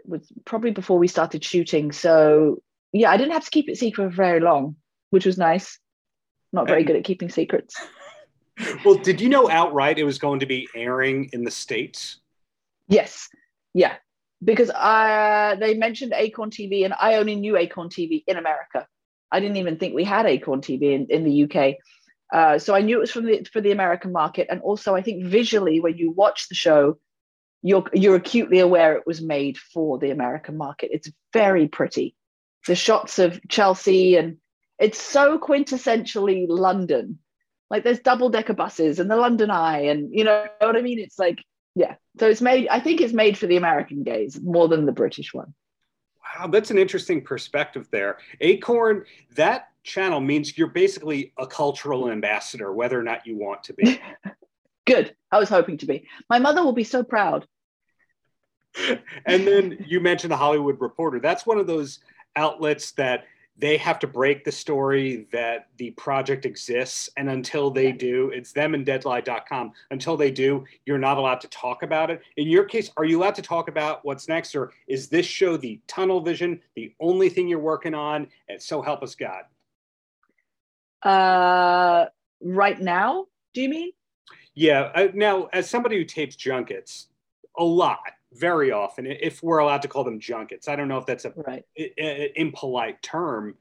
was 0.04 0.32
probably 0.44 0.70
before 0.70 0.98
we 0.98 1.08
started 1.08 1.44
shooting. 1.44 1.92
So 1.92 2.62
yeah, 2.92 3.10
I 3.10 3.16
didn't 3.16 3.32
have 3.32 3.44
to 3.44 3.50
keep 3.50 3.68
it 3.68 3.78
secret 3.78 4.10
for 4.10 4.16
very 4.16 4.40
long, 4.40 4.76
which 5.10 5.26
was 5.26 5.38
nice. 5.38 5.78
Not 6.52 6.68
very 6.68 6.84
good 6.84 6.96
at 6.96 7.04
keeping 7.04 7.30
secrets. 7.30 7.76
Well, 8.84 8.96
did 8.96 9.20
you 9.20 9.30
know 9.30 9.50
outright 9.50 9.98
it 9.98 10.04
was 10.04 10.18
going 10.18 10.40
to 10.40 10.46
be 10.46 10.68
airing 10.74 11.30
in 11.32 11.42
the 11.42 11.50
states? 11.50 12.18
Yes, 12.86 13.30
yeah, 13.72 13.94
because 14.44 14.70
uh, 14.70 15.56
they 15.58 15.74
mentioned 15.74 16.12
Acorn 16.14 16.50
TV, 16.50 16.84
and 16.84 16.94
I 17.00 17.14
only 17.14 17.34
knew 17.34 17.56
Acorn 17.56 17.88
TV 17.88 18.22
in 18.26 18.36
America. 18.36 18.86
I 19.30 19.40
didn't 19.40 19.56
even 19.56 19.78
think 19.78 19.94
we 19.94 20.04
had 20.04 20.26
Acorn 20.26 20.60
TV 20.60 20.92
in, 20.92 21.06
in 21.08 21.24
the 21.24 21.44
UK. 21.44 21.76
Uh, 22.32 22.58
so 22.58 22.74
I 22.74 22.82
knew 22.82 22.98
it 22.98 23.00
was 23.00 23.10
from 23.10 23.24
the 23.24 23.44
for 23.52 23.60
the 23.60 23.72
American 23.72 24.12
market, 24.12 24.48
and 24.50 24.60
also 24.60 24.94
I 24.94 25.02
think 25.02 25.24
visually, 25.24 25.80
when 25.80 25.96
you 25.96 26.10
watch 26.10 26.48
the 26.48 26.54
show, 26.54 26.98
you're 27.62 27.84
you're 27.92 28.16
acutely 28.16 28.58
aware 28.58 28.96
it 28.96 29.06
was 29.06 29.22
made 29.22 29.58
for 29.58 29.98
the 29.98 30.10
American 30.10 30.56
market. 30.56 30.90
It's 30.92 31.10
very 31.32 31.68
pretty. 31.68 32.14
The 32.66 32.74
shots 32.74 33.18
of 33.18 33.40
Chelsea 33.48 34.16
and 34.16 34.36
it's 34.82 35.00
so 35.00 35.38
quintessentially 35.38 36.46
London. 36.48 37.20
Like 37.70 37.84
there's 37.84 38.00
double 38.00 38.28
decker 38.28 38.52
buses 38.52 38.98
and 38.98 39.10
the 39.10 39.16
London 39.16 39.50
Eye, 39.50 39.82
and 39.82 40.12
you 40.12 40.24
know 40.24 40.46
what 40.58 40.76
I 40.76 40.82
mean. 40.82 40.98
It's 40.98 41.18
like 41.18 41.38
yeah. 41.74 41.94
So 42.18 42.28
it's 42.28 42.40
made. 42.40 42.68
I 42.68 42.80
think 42.80 43.00
it's 43.00 43.12
made 43.12 43.38
for 43.38 43.46
the 43.46 43.56
American 43.56 44.02
gaze 44.02 44.40
more 44.42 44.68
than 44.68 44.84
the 44.84 44.92
British 44.92 45.32
one. 45.32 45.54
Wow, 46.36 46.48
that's 46.48 46.70
an 46.70 46.78
interesting 46.78 47.22
perspective 47.22 47.88
there. 47.90 48.18
Acorn, 48.40 49.04
that 49.36 49.68
channel 49.84 50.20
means 50.20 50.58
you're 50.58 50.66
basically 50.66 51.32
a 51.38 51.46
cultural 51.46 52.10
ambassador, 52.10 52.72
whether 52.72 52.98
or 52.98 53.02
not 53.02 53.26
you 53.26 53.38
want 53.38 53.62
to 53.64 53.74
be. 53.74 54.00
Good. 54.84 55.14
I 55.30 55.38
was 55.38 55.48
hoping 55.48 55.78
to 55.78 55.86
be. 55.86 56.06
My 56.28 56.40
mother 56.40 56.62
will 56.62 56.72
be 56.72 56.84
so 56.84 57.04
proud. 57.04 57.46
and 59.26 59.46
then 59.46 59.84
you 59.86 60.00
mentioned 60.00 60.32
the 60.32 60.36
Hollywood 60.36 60.80
Reporter. 60.80 61.20
That's 61.20 61.46
one 61.46 61.58
of 61.58 61.66
those 61.66 62.00
outlets 62.36 62.92
that 62.92 63.24
they 63.58 63.76
have 63.76 63.98
to 63.98 64.06
break 64.06 64.44
the 64.44 64.52
story 64.52 65.26
that 65.30 65.68
the 65.76 65.90
project 65.92 66.46
exists. 66.46 67.10
And 67.16 67.28
until 67.28 67.70
they 67.70 67.92
do, 67.92 68.30
it's 68.30 68.52
them 68.52 68.74
and 68.74 68.84
deadline.com. 68.84 69.72
Until 69.90 70.16
they 70.16 70.30
do, 70.30 70.64
you're 70.86 70.98
not 70.98 71.18
allowed 71.18 71.40
to 71.42 71.48
talk 71.48 71.82
about 71.82 72.10
it. 72.10 72.22
In 72.36 72.48
your 72.48 72.64
case, 72.64 72.90
are 72.96 73.04
you 73.04 73.20
allowed 73.20 73.34
to 73.36 73.42
talk 73.42 73.68
about 73.68 74.04
what's 74.04 74.26
next? 74.26 74.54
Or 74.54 74.72
is 74.88 75.08
this 75.08 75.26
show 75.26 75.56
the 75.56 75.80
tunnel 75.86 76.20
vision, 76.20 76.60
the 76.76 76.94
only 76.98 77.28
thing 77.28 77.46
you're 77.46 77.58
working 77.58 77.94
on? 77.94 78.26
And 78.48 78.60
so 78.60 78.80
help 78.80 79.02
us 79.02 79.14
God. 79.14 79.44
Uh, 81.02 82.06
right 82.40 82.80
now, 82.80 83.26
do 83.54 83.60
you 83.60 83.68
mean? 83.68 83.92
Yeah. 84.54 84.90
Uh, 84.94 85.08
now, 85.14 85.48
as 85.52 85.68
somebody 85.68 85.96
who 85.98 86.04
tapes 86.04 86.36
junkets 86.36 87.08
a 87.58 87.64
lot, 87.64 88.00
very 88.34 88.72
often, 88.72 89.06
if 89.06 89.42
we're 89.42 89.58
allowed 89.58 89.82
to 89.82 89.88
call 89.88 90.04
them 90.04 90.20
junkets. 90.20 90.68
I 90.68 90.76
don't 90.76 90.88
know 90.88 90.98
if 90.98 91.06
that's 91.06 91.24
a 91.24 91.32
right. 91.36 91.64
impolite 92.36 93.02
term, 93.02 93.54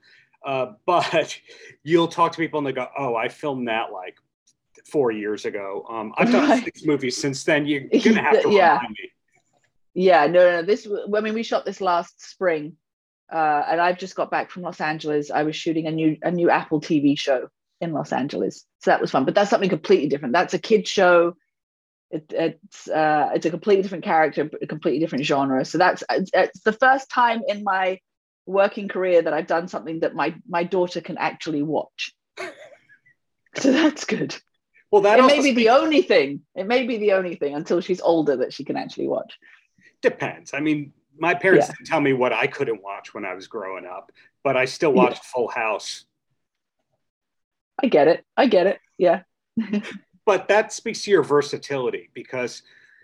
uh, 0.45 0.73
but 0.85 1.37
you'll 1.83 2.07
talk 2.07 2.31
to 2.33 2.37
people 2.37 2.59
and 2.59 2.67
they 2.67 2.73
go, 2.73 2.87
"Oh, 2.97 3.15
I 3.15 3.27
filmed 3.29 3.67
that 3.67 3.91
like 3.91 4.17
four 4.89 5.11
years 5.11 5.45
ago. 5.45 5.85
Um, 5.89 6.13
I've 6.17 6.31
done 6.31 6.49
right. 6.49 6.63
six 6.63 6.85
movies 6.85 7.17
since 7.17 7.43
then. 7.43 7.65
You're 7.65 7.81
gonna 8.03 8.21
have 8.21 8.41
to 8.43 8.51
yeah. 8.51 8.77
remind 8.77 8.91
me." 8.91 9.11
Yeah, 9.93 10.25
no, 10.27 10.39
no. 10.39 10.63
This, 10.63 10.87
I 11.13 11.19
mean, 11.19 11.33
we 11.33 11.43
shot 11.43 11.65
this 11.65 11.81
last 11.81 12.21
spring, 12.21 12.77
uh, 13.31 13.63
and 13.67 13.81
I've 13.81 13.97
just 13.97 14.15
got 14.15 14.31
back 14.31 14.49
from 14.49 14.63
Los 14.63 14.79
Angeles. 14.79 15.29
I 15.29 15.43
was 15.43 15.55
shooting 15.55 15.87
a 15.87 15.91
new 15.91 16.17
a 16.21 16.31
new 16.31 16.49
Apple 16.49 16.79
TV 16.79 17.17
show 17.17 17.49
in 17.81 17.91
Los 17.93 18.13
Angeles, 18.13 18.65
so 18.79 18.91
that 18.91 19.01
was 19.01 19.11
fun. 19.11 19.25
But 19.25 19.35
that's 19.35 19.49
something 19.49 19.69
completely 19.69 20.07
different. 20.07 20.33
That's 20.33 20.53
a 20.53 20.59
kid 20.59 20.87
show 20.87 21.35
it, 22.11 22.25
it's 22.29 22.87
uh, 22.87 23.31
it's 23.33 23.45
a 23.45 23.49
completely 23.49 23.83
different 23.83 24.03
character, 24.03 24.49
a 24.61 24.67
completely 24.67 24.99
different 24.99 25.25
genre. 25.25 25.63
So 25.65 25.77
that's 25.77 26.03
it's 26.09 26.61
the 26.61 26.73
first 26.73 27.09
time 27.09 27.41
in 27.47 27.63
my 27.63 27.99
working 28.45 28.87
career 28.87 29.21
that 29.21 29.33
I've 29.33 29.47
done 29.47 29.67
something 29.67 30.01
that 30.01 30.15
my 30.15 30.35
my 30.47 30.63
daughter 30.63 31.01
can 31.01 31.17
actually 31.17 31.63
watch. 31.63 32.13
so 33.55 33.71
that's 33.71 34.05
good. 34.05 34.35
Well, 34.91 35.03
that 35.03 35.19
it 35.19 35.25
may 35.25 35.37
be 35.37 35.41
speaks- 35.51 35.57
the 35.57 35.69
only 35.69 36.01
thing. 36.01 36.41
It 36.55 36.67
may 36.67 36.85
be 36.85 36.97
the 36.97 37.13
only 37.13 37.35
thing 37.35 37.55
until 37.55 37.79
she's 37.81 38.01
older 38.01 38.37
that 38.37 38.53
she 38.53 38.63
can 38.65 38.75
actually 38.75 39.07
watch. 39.07 39.37
Depends. 40.01 40.53
I 40.53 40.59
mean, 40.59 40.91
my 41.17 41.33
parents 41.33 41.67
Yeah. 41.67 41.75
didn't 41.75 41.87
tell 41.87 42.01
me 42.01 42.13
what 42.13 42.33
I 42.33 42.47
couldn't 42.47 42.83
watch 42.83 43.13
when 43.13 43.23
I 43.23 43.33
was 43.33 43.47
growing 43.47 43.85
up, 43.85 44.11
but 44.43 44.57
I 44.57 44.65
still 44.65 44.91
watched 44.91 45.23
Full 45.25 45.47
House. 45.47 46.05
I 47.81 47.87
get 47.87 48.07
it. 48.07 48.25
I 48.35 48.47
get 48.47 48.67
it. 48.67 48.79
Yeah. 48.97 49.21
but 50.31 50.47
that 50.47 50.71
speaks 50.71 51.01
to 51.03 51.11
your 51.11 51.23
versatility 51.23 52.09
because 52.13 52.63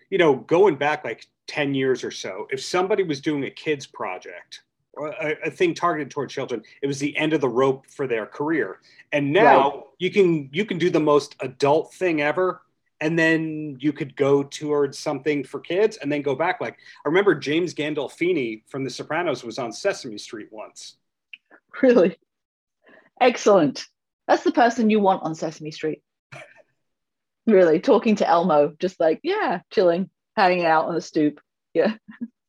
you 0.10 0.18
know 0.18 0.36
going 0.36 0.76
back 0.76 1.04
like 1.04 1.28
10 1.48 1.74
years 1.74 2.04
or 2.04 2.12
so 2.12 2.48
if 2.52 2.60
somebody 2.64 3.04
was 3.04 3.20
doing 3.22 3.44
a 3.46 3.50
kids 3.50 3.86
project 3.86 4.62
or 4.94 5.10
a, 5.10 5.36
a 5.48 5.52
thing 5.52 5.74
targeted 5.74 6.10
toward 6.10 6.30
children 6.30 6.62
it 6.82 6.88
was 6.88 7.00
the 7.00 7.16
end 7.18 7.34
of 7.34 7.42
the 7.42 7.50
rope 7.50 7.86
for 7.88 8.08
their 8.08 8.26
career 8.26 8.80
and 9.12 9.32
now 9.34 9.72
Right. 9.72 9.84
you 10.00 10.10
can 10.12 10.50
you 10.54 10.64
can 10.66 10.78
do 10.78 10.90
the 10.90 11.00
most 11.14 11.36
adult 11.42 11.94
thing 11.94 12.22
ever 12.22 12.62
and 13.00 13.20
then 13.20 13.78
you 13.80 13.92
could 13.94 14.16
go 14.16 14.42
towards 14.44 14.98
something 14.98 15.44
for 15.44 15.60
kids 15.60 15.98
and 15.98 16.10
then 16.12 16.22
go 16.22 16.36
back 16.36 16.62
like 16.62 16.76
i 17.06 17.08
remember 17.12 17.36
james 17.36 17.74
gandolfini 17.74 18.62
from 18.72 18.84
the 18.86 18.90
sopranos 18.90 19.44
was 19.44 19.60
on 19.60 19.72
sesame 19.74 20.18
street 20.18 20.48
once 20.52 20.96
Really. 21.84 22.18
Excellent. 23.22 23.86
That's 24.28 24.44
the 24.44 24.52
person 24.52 24.90
you 24.90 25.00
want 25.00 25.24
on 25.24 25.36
Sesame 25.36 25.72
Street. 25.72 26.02
Really, 27.48 27.80
talking 27.80 28.18
to 28.18 28.28
Elmo, 28.28 28.74
just 28.78 29.00
like, 29.00 29.22
yeah, 29.24 29.62
chilling, 29.72 30.10
hanging 30.36 30.66
out 30.66 30.86
on 30.86 30.96
the 30.96 31.02
stoop. 31.02 31.40
Yeah. 31.74 31.96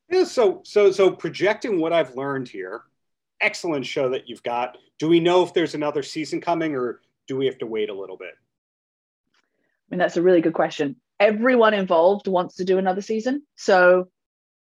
Yeah, 0.09 0.25
so 0.25 0.61
so 0.65 0.91
so 0.91 1.11
projecting 1.11 1.79
what 1.79 1.93
I've 1.93 2.15
learned 2.15 2.49
here, 2.49 2.81
excellent 3.39 3.85
show 3.85 4.09
that 4.09 4.27
you've 4.27 4.43
got. 4.43 4.77
Do 4.97 5.07
we 5.07 5.19
know 5.19 5.43
if 5.43 5.53
there's 5.53 5.75
another 5.75 6.03
season 6.03 6.41
coming, 6.41 6.75
or 6.75 6.99
do 7.27 7.37
we 7.37 7.45
have 7.45 7.59
to 7.59 7.65
wait 7.65 7.89
a 7.89 7.93
little 7.93 8.17
bit? 8.17 8.33
I 9.31 9.87
mean, 9.89 9.99
that's 9.99 10.17
a 10.17 10.21
really 10.21 10.41
good 10.41 10.53
question. 10.53 10.97
Everyone 11.19 11.73
involved 11.73 12.27
wants 12.27 12.55
to 12.55 12.65
do 12.65 12.77
another 12.77 13.01
season. 13.01 13.43
So 13.55 14.09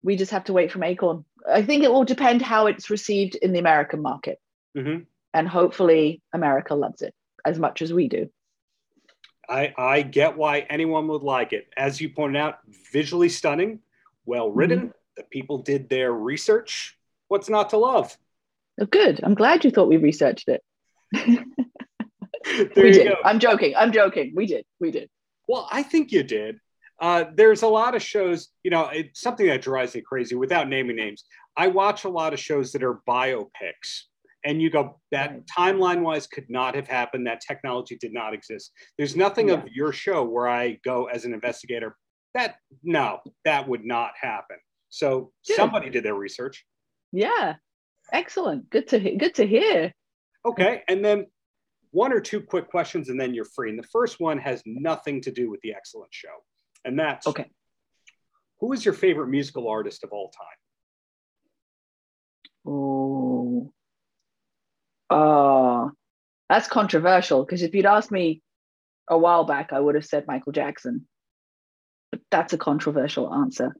we 0.03 0.15
just 0.15 0.31
have 0.31 0.45
to 0.45 0.53
wait 0.53 0.71
from 0.71 0.83
Acorn. 0.83 1.23
I 1.49 1.61
think 1.61 1.83
it 1.83 1.91
will 1.91 2.03
depend 2.03 2.41
how 2.41 2.67
it's 2.67 2.89
received 2.89 3.35
in 3.35 3.53
the 3.53 3.59
American 3.59 4.01
market. 4.01 4.39
Mhm. 4.75 5.05
And 5.33 5.47
hopefully, 5.47 6.21
America 6.33 6.75
loves 6.75 7.01
it 7.01 7.13
as 7.45 7.59
much 7.59 7.81
as 7.81 7.93
we 7.93 8.09
do. 8.09 8.29
I 9.49 9.73
I 9.77 10.01
get 10.01 10.37
why 10.37 10.59
anyone 10.69 11.07
would 11.07 11.23
like 11.23 11.53
it. 11.53 11.67
As 11.77 12.01
you 12.01 12.09
pointed 12.09 12.39
out, 12.39 12.59
visually 12.91 13.29
stunning, 13.29 13.79
well 14.25 14.51
written. 14.51 14.93
The 15.15 15.23
people 15.23 15.59
did 15.59 15.89
their 15.89 16.11
research. 16.13 16.97
What's 17.27 17.49
not 17.49 17.71
to 17.71 17.77
love? 17.77 18.15
Oh, 18.79 18.85
good. 18.85 19.19
I'm 19.23 19.33
glad 19.33 19.65
you 19.65 19.71
thought 19.71 19.87
we 19.87 19.97
researched 19.97 20.47
it. 20.49 20.63
There 21.13 21.45
we 22.75 22.87
you 22.87 22.93
did. 22.93 23.07
go. 23.09 23.15
I'm 23.25 23.39
joking. 23.39 23.73
I'm 23.75 23.91
joking. 23.91 24.33
We 24.35 24.45
did. 24.45 24.65
We 24.79 24.91
did. 24.91 25.09
Well, 25.47 25.67
I 25.71 25.83
think 25.83 26.11
you 26.11 26.23
did. 26.23 26.59
Uh, 26.99 27.25
there's 27.35 27.61
a 27.61 27.67
lot 27.67 27.95
of 27.95 28.01
shows, 28.01 28.49
you 28.63 28.71
know, 28.71 28.87
it's 28.87 29.21
something 29.21 29.47
that 29.47 29.61
drives 29.61 29.93
me 29.93 30.01
crazy 30.01 30.35
without 30.35 30.67
naming 30.67 30.95
names. 30.95 31.25
I 31.55 31.67
watch 31.67 32.05
a 32.05 32.09
lot 32.09 32.33
of 32.33 32.39
shows 32.39 32.71
that 32.71 32.83
are 32.83 33.01
biopics, 33.07 34.03
and 34.47 34.61
you 34.61 34.69
go, 34.69 34.97
that 35.11 35.31
Right. 35.31 35.43
timeline 35.45 36.01
wise 36.03 36.25
could 36.25 36.49
not 36.49 36.73
have 36.73 36.87
happened. 36.87 37.27
That 37.27 37.41
technology 37.41 37.97
did 37.97 38.13
not 38.13 38.33
exist. 38.33 38.71
There's 38.97 39.13
nothing 39.15 39.49
of 39.49 39.67
your 39.67 39.91
show 39.91 40.23
where 40.23 40.47
I 40.47 40.79
go 40.85 41.07
as 41.07 41.25
an 41.25 41.33
investigator, 41.33 41.97
that 42.33 42.55
no, 42.81 43.19
that 43.43 43.67
would 43.67 43.83
not 43.83 44.13
happen. 44.19 44.55
So 44.87 45.33
somebody 45.43 45.89
did 45.89 46.05
their 46.05 46.15
research. 46.15 46.65
Yeah. 47.11 47.55
Excellent. 48.13 48.69
Good 48.69 48.87
to 48.87 48.99
hear. 48.99 49.17
Good 49.17 49.35
to 49.35 49.45
hear. 49.45 49.93
Okay. 50.45 50.81
And 50.87 51.03
then 51.03 51.27
one 51.91 52.13
or 52.13 52.21
two 52.21 52.41
quick 52.41 52.69
questions, 52.69 53.09
and 53.09 53.19
then 53.19 53.33
you're 53.33 53.51
free. 53.53 53.69
And 53.69 53.77
the 53.77 53.87
first 53.91 54.21
one 54.21 54.37
has 54.37 54.63
nothing 54.65 55.19
to 55.21 55.31
do 55.31 55.49
with 55.51 55.59
the 55.59 55.73
excellent 55.73 56.13
show. 56.13 56.35
And 56.85 56.97
that's 56.97 57.27
Okay. 57.27 57.51
who 58.61 58.71
is 58.71 58.85
your 58.85 58.93
favorite 58.93 59.27
musical 59.27 59.67
artist 59.67 60.05
of 60.05 60.11
all 60.13 60.29
time? 60.29 60.59
Oh. 62.65 62.96
Oh. 65.09 65.91
That's 66.49 66.67
controversial 66.67 67.43
because 67.43 67.61
if 67.61 67.75
you'd 67.75 67.85
asked 67.85 68.11
me 68.11 68.41
a 69.09 69.17
while 69.17 69.43
back, 69.43 69.73
I 69.73 69.79
would 69.79 69.95
have 69.95 70.05
said 70.05 70.25
Michael 70.27 70.53
Jackson. 70.53 71.07
But 72.11 72.21
that's 72.31 72.53
a 72.53 72.57
controversial 72.57 73.33
answer. 73.33 73.75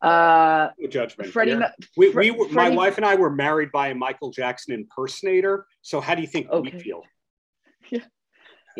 Uh, 0.00 0.68
No 0.78 0.88
judgment. 0.88 1.30
Freddie. 1.32 1.56
Ma- 1.56 1.68
we, 1.96 2.10
we 2.10 2.30
were, 2.30 2.48
my 2.48 2.70
wife 2.70 2.96
and 2.96 3.04
I 3.04 3.16
were 3.16 3.30
married 3.30 3.70
by 3.72 3.88
a 3.88 3.94
Michael 3.94 4.30
Jackson 4.30 4.72
impersonator. 4.74 5.66
So 5.82 6.00
how 6.00 6.14
do 6.14 6.22
you 6.22 6.26
think 6.28 6.50
we 6.50 6.56
Okay. 6.58 6.78
feel? 6.78 7.02
yeah, 7.90 8.00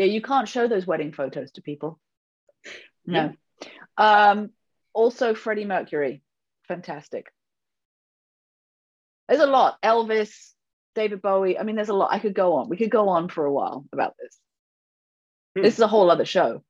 you 0.05 0.23
can't 0.23 0.49
show 0.49 0.67
those 0.69 0.87
wedding 0.87 1.13
photos 1.13 1.53
to 1.53 1.63
people. 1.63 1.99
No. 3.07 3.33
Um, 3.99 4.51
also, 4.95 5.35
Freddie 5.35 5.65
Mercury, 5.67 6.23
fantastic. 6.69 7.27
There's 9.29 9.41
a 9.41 9.47
lot. 9.47 9.81
Elvis, 9.83 10.53
David 10.97 11.23
Bowie. 11.23 11.57
I 11.59 11.63
mean, 11.63 11.77
there's 11.77 11.91
a 11.91 11.95
lot. 11.95 12.13
I 12.13 12.19
could 12.19 12.35
go 12.35 12.55
on. 12.55 12.69
We 12.69 12.77
could 12.77 12.91
go 12.91 13.09
on 13.09 13.29
for 13.29 13.45
a 13.45 13.53
while 13.53 13.85
about 13.93 14.15
this. 14.19 14.39
Hmm. 15.55 15.63
This 15.63 15.75
is 15.75 15.81
a 15.81 15.87
whole 15.87 16.11
other 16.11 16.25
show. 16.25 16.63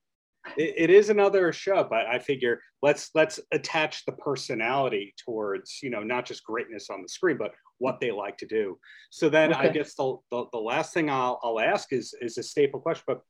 it, 0.58 0.74
it 0.76 0.90
is 0.90 1.08
another 1.08 1.52
show, 1.52 1.86
but 1.88 2.06
I 2.06 2.18
figure 2.18 2.60
let's 2.82 3.10
let's 3.14 3.40
attach 3.52 4.04
the 4.04 4.12
personality 4.12 5.14
towards 5.24 5.80
you 5.82 5.90
know 5.90 6.02
not 6.02 6.26
just 6.26 6.44
greatness 6.44 6.90
on 6.90 7.00
the 7.00 7.08
screen, 7.08 7.38
but 7.38 7.52
what 7.78 8.00
they 8.00 8.10
like 8.10 8.36
to 8.38 8.46
do. 8.46 8.78
So 9.10 9.28
then 9.28 9.54
I 9.54 9.68
guess 9.68 9.94
the, 9.94 10.16
the 10.30 10.44
the 10.52 10.58
last 10.58 10.92
thing 10.92 11.08
I'll 11.08 11.40
I'll 11.42 11.60
ask 11.60 11.92
is 11.92 12.14
is 12.20 12.36
a 12.36 12.42
staple 12.42 12.80
question, 12.80 13.04
but 13.06 13.22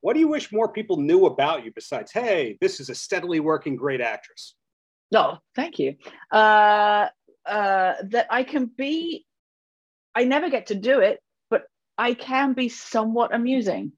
what 0.00 0.14
do 0.14 0.20
you 0.20 0.28
wish 0.28 0.52
more 0.52 0.68
people 0.68 0.96
knew 0.96 1.26
about 1.26 1.64
you 1.64 1.72
besides 1.74 2.10
hey 2.12 2.58
this 2.60 2.80
is 2.80 2.90
a 2.90 2.94
steadily 2.94 3.40
working 3.40 3.74
great 3.76 4.00
actress? 4.00 4.54
No, 5.10 5.38
thank 5.54 5.78
you. 5.78 5.96
Uh, 6.30 7.08
uh, 7.46 7.94
that 8.04 8.26
I 8.30 8.44
can 8.44 8.66
be. 8.66 9.26
I 10.14 10.24
never 10.24 10.50
get 10.50 10.66
to 10.66 10.74
do 10.74 11.00
it, 11.00 11.20
but 11.50 11.64
I 11.96 12.14
can 12.14 12.52
be 12.52 12.68
somewhat 12.68 13.34
amusing. 13.34 13.92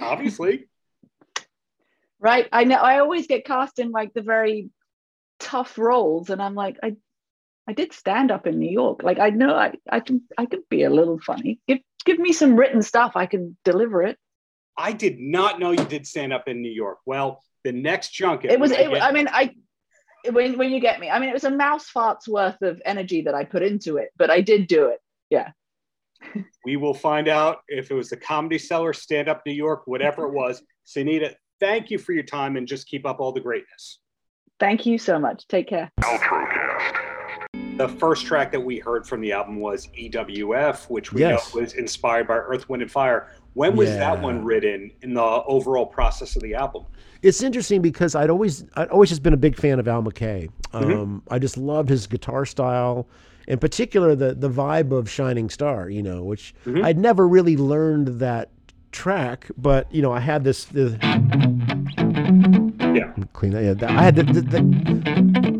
Obviously, 0.00 0.68
right? 2.20 2.48
I 2.52 2.64
know 2.64 2.76
i 2.76 3.00
always 3.00 3.26
get 3.26 3.44
cast 3.44 3.78
in 3.78 3.90
like 3.90 4.14
the 4.14 4.22
very 4.22 4.70
tough 5.38 5.76
roles 5.76 6.30
and 6.30 6.40
i'm 6.40 6.54
like 6.54 6.76
i 6.84 6.94
i 7.68 7.72
did 7.72 7.92
stand 7.92 8.30
up 8.30 8.46
in 8.46 8.58
new 8.58 8.70
york. 8.70 9.02
Like 9.02 9.18
i 9.18 9.30
know 9.30 9.54
i 9.54 9.72
i 9.90 10.00
can 10.00 10.22
i 10.38 10.46
can 10.46 10.62
be 10.70 10.84
a 10.84 10.90
little 10.90 11.18
funny. 11.18 11.60
Give 11.68 11.78
give 12.04 12.18
me 12.18 12.32
some 12.32 12.56
written 12.56 12.82
stuff 12.82 13.12
i 13.16 13.26
can 13.26 13.56
deliver 13.64 14.02
it. 14.02 14.16
I 14.78 14.92
did 14.92 15.18
not 15.18 15.60
know 15.60 15.72
you 15.72 15.84
did 15.84 16.06
stand 16.06 16.32
up 16.32 16.48
in 16.48 16.62
New 16.62 16.72
York. 16.72 16.96
Well, 17.04 17.42
the 17.64 17.72
next 17.72 18.12
junket 18.12 18.50
it 18.50 18.60
was 18.60 18.70
it, 18.72 18.90
i 19.02 19.12
mean 19.12 19.28
i 19.30 19.54
when, 20.30 20.56
when 20.58 20.70
you 20.70 20.80
get 20.80 21.00
me 21.00 21.10
i 21.10 21.18
mean 21.18 21.28
it 21.28 21.32
was 21.34 21.44
a 21.44 21.50
mouse 21.50 21.88
fart's 21.88 22.28
worth 22.28 22.60
of 22.62 22.80
energy 22.84 23.22
that 23.22 23.34
i 23.34 23.44
put 23.44 23.62
into 23.62 23.96
it 23.96 24.10
but 24.16 24.30
i 24.30 24.40
did 24.40 24.66
do 24.66 24.86
it 24.86 25.00
Yeah. 25.30 25.50
We 26.64 26.76
will 26.76 26.94
find 26.94 27.26
out 27.26 27.62
if 27.66 27.90
it 27.90 27.94
was 27.94 28.08
the 28.10 28.16
Comedy 28.16 28.56
Cellar, 28.56 28.92
Stand 28.92 29.28
Up 29.28 29.42
New 29.44 29.52
York, 29.52 29.82
whatever 29.86 30.24
it 30.26 30.32
was. 30.32 30.62
Sonita, 30.86 31.34
thank 31.58 31.90
you 31.90 31.98
for 31.98 32.12
your 32.12 32.22
time 32.22 32.56
and 32.56 32.68
just 32.68 32.86
keep 32.86 33.04
up 33.04 33.18
all 33.18 33.32
the 33.32 33.40
greatness. 33.40 33.98
thank 34.60 34.86
you 34.86 34.96
so 34.98 35.18
much 35.18 35.46
take 35.48 35.66
care 35.68 35.90
The 37.76 37.88
first 37.98 38.26
track 38.26 38.52
that 38.52 38.60
we 38.60 38.78
heard 38.78 39.06
from 39.06 39.20
the 39.20 39.32
album 39.32 39.56
was 39.58 39.88
EWF, 39.98 40.88
which 40.90 41.12
we 41.12 41.22
Yes. 41.22 41.54
know 41.54 41.60
was 41.62 41.72
inspired 41.74 42.28
by 42.28 42.34
Earth, 42.36 42.68
Wind, 42.68 42.82
and 42.82 42.90
Fire. 42.90 43.28
When 43.54 43.76
was 43.76 43.88
that 43.90 44.20
one 44.22 44.44
written 44.44 44.90
in 45.02 45.14
the 45.14 45.22
overall 45.22 45.86
process 45.86 46.36
of 46.36 46.42
the 46.42 46.54
album? 46.54 46.84
It's 47.22 47.42
interesting 47.42 47.80
because 47.82 48.14
I'd 48.14 48.30
always 48.30 48.64
I'd 48.76 48.88
always 48.88 49.08
just 49.10 49.22
been 49.22 49.32
a 49.32 49.36
big 49.38 49.56
fan 49.56 49.78
of 49.78 49.88
Al 49.88 50.02
McKay. 50.02 50.48
Um, 50.72 50.84
Mhm. 50.84 51.20
I 51.32 51.38
just 51.38 51.56
loved 51.56 51.88
his 51.88 52.06
guitar 52.06 52.44
style, 52.44 53.06
in 53.48 53.58
particular 53.58 54.14
the 54.14 54.34
the 54.34 54.50
vibe 54.50 54.92
of 54.92 55.08
Shining 55.10 55.48
Star. 55.50 55.88
You 55.88 56.02
know, 56.02 56.22
which 56.24 56.54
Mhm. 56.66 56.84
I'd 56.84 56.98
never 56.98 57.26
really 57.28 57.56
learned 57.56 58.18
that 58.20 58.50
track, 58.90 59.48
but 59.56 59.86
you 59.94 60.02
know 60.02 60.12
I 60.12 60.20
had 60.20 60.44
this. 60.44 60.64
The, 60.66 60.98
Yeah. 62.94 63.12
clean 63.32 63.52
that. 63.52 63.64
Yeah, 63.64 63.74
that- 63.74 63.90
I 63.90 64.02
had 64.02 64.16
the, 64.16 64.22
the, 64.24 64.40
the 64.42 65.51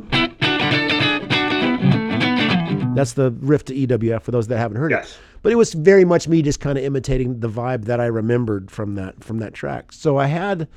Mm. 2.93 2.97
That's 2.97 3.15
the 3.15 3.31
riff 3.41 3.65
to 3.67 3.75
EWF 3.75 4.23
for 4.23 4.31
those 4.31 4.49
that 4.49 4.59
haven't 4.59 4.77
heard 4.77 4.93
it 4.93 5.17
but 5.43 5.51
it 5.51 5.57
was 5.57 5.75
very 5.75 6.05
much 6.05 6.29
me 6.29 6.41
just 6.41 6.61
kind 6.61 6.79
of 6.79 6.85
imitating 6.85 7.41
the 7.41 7.49
vibe 7.49 7.85
that 7.85 8.01
I 8.01 8.07
remembered 8.07 8.71
from 8.71 8.95
that 8.95 9.23
from 9.23 9.39
that 9.41 9.53
track. 9.53 9.93
So 9.93 10.17
I 10.17 10.27
had, 10.27 10.69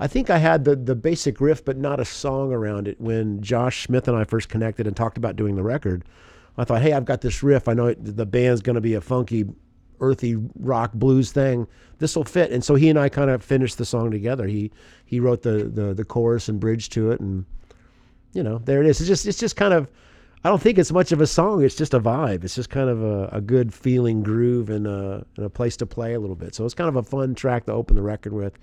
I 0.00 0.06
think 0.06 0.30
I 0.30 0.38
had 0.38 0.64
the 0.64 0.74
the 0.74 0.94
basic 0.94 1.40
riff, 1.40 1.64
but 1.64 1.76
not 1.76 2.00
a 2.00 2.04
song 2.04 2.52
around 2.52 2.88
it. 2.88 3.00
When 3.00 3.42
Josh 3.42 3.86
Smith 3.86 4.08
and 4.08 4.16
I 4.16 4.24
first 4.24 4.48
connected 4.48 4.86
and 4.86 4.96
talked 4.96 5.18
about 5.18 5.36
doing 5.36 5.56
the 5.56 5.62
record, 5.62 6.04
I 6.56 6.64
thought, 6.64 6.82
hey, 6.82 6.94
I've 6.94 7.04
got 7.04 7.20
this 7.20 7.42
riff. 7.42 7.68
I 7.68 7.74
know 7.74 7.88
it, 7.88 7.98
the 8.16 8.26
band's 8.26 8.62
going 8.62 8.74
to 8.74 8.80
be 8.80 8.94
a 8.94 9.00
funky, 9.00 9.44
earthy 10.00 10.36
rock 10.58 10.94
blues 10.94 11.30
thing. 11.30 11.66
This 11.98 12.16
will 12.16 12.24
fit. 12.24 12.50
And 12.50 12.64
so 12.64 12.74
he 12.74 12.88
and 12.88 12.98
I 12.98 13.10
kind 13.10 13.30
of 13.30 13.44
finished 13.44 13.76
the 13.76 13.84
song 13.84 14.10
together. 14.10 14.46
He 14.46 14.72
he 15.04 15.20
wrote 15.20 15.42
the 15.42 15.64
the 15.64 15.92
the 15.92 16.04
chorus 16.04 16.48
and 16.48 16.58
bridge 16.58 16.88
to 16.90 17.10
it, 17.10 17.20
and 17.20 17.44
you 18.32 18.42
know 18.42 18.56
there 18.64 18.80
it 18.80 18.86
is. 18.86 19.00
It's 19.00 19.08
just 19.08 19.26
it's 19.26 19.38
just 19.38 19.56
kind 19.56 19.74
of 19.74 19.86
I 20.44 20.50
don't 20.50 20.60
think 20.60 20.76
it's 20.76 20.92
much 20.92 21.10
of 21.10 21.22
a 21.22 21.26
song. 21.26 21.64
It's 21.64 21.74
just 21.74 21.94
a 21.94 22.00
vibe. 22.00 22.44
It's 22.44 22.54
just 22.54 22.68
kind 22.68 22.90
of 22.90 23.02
a, 23.02 23.28
a 23.32 23.40
good 23.40 23.72
feeling 23.72 24.22
groove 24.22 24.68
and 24.68 24.86
a, 24.86 25.24
and 25.38 25.46
a 25.46 25.48
place 25.48 25.74
to 25.78 25.86
play 25.86 26.12
a 26.12 26.20
little 26.20 26.36
bit. 26.36 26.54
So 26.54 26.66
it's 26.66 26.74
kind 26.74 26.88
of 26.88 26.96
a 26.96 27.02
fun 27.02 27.34
track 27.34 27.64
to 27.64 27.72
open 27.72 27.96
the 27.96 28.02
record 28.02 28.34
with. 28.34 28.58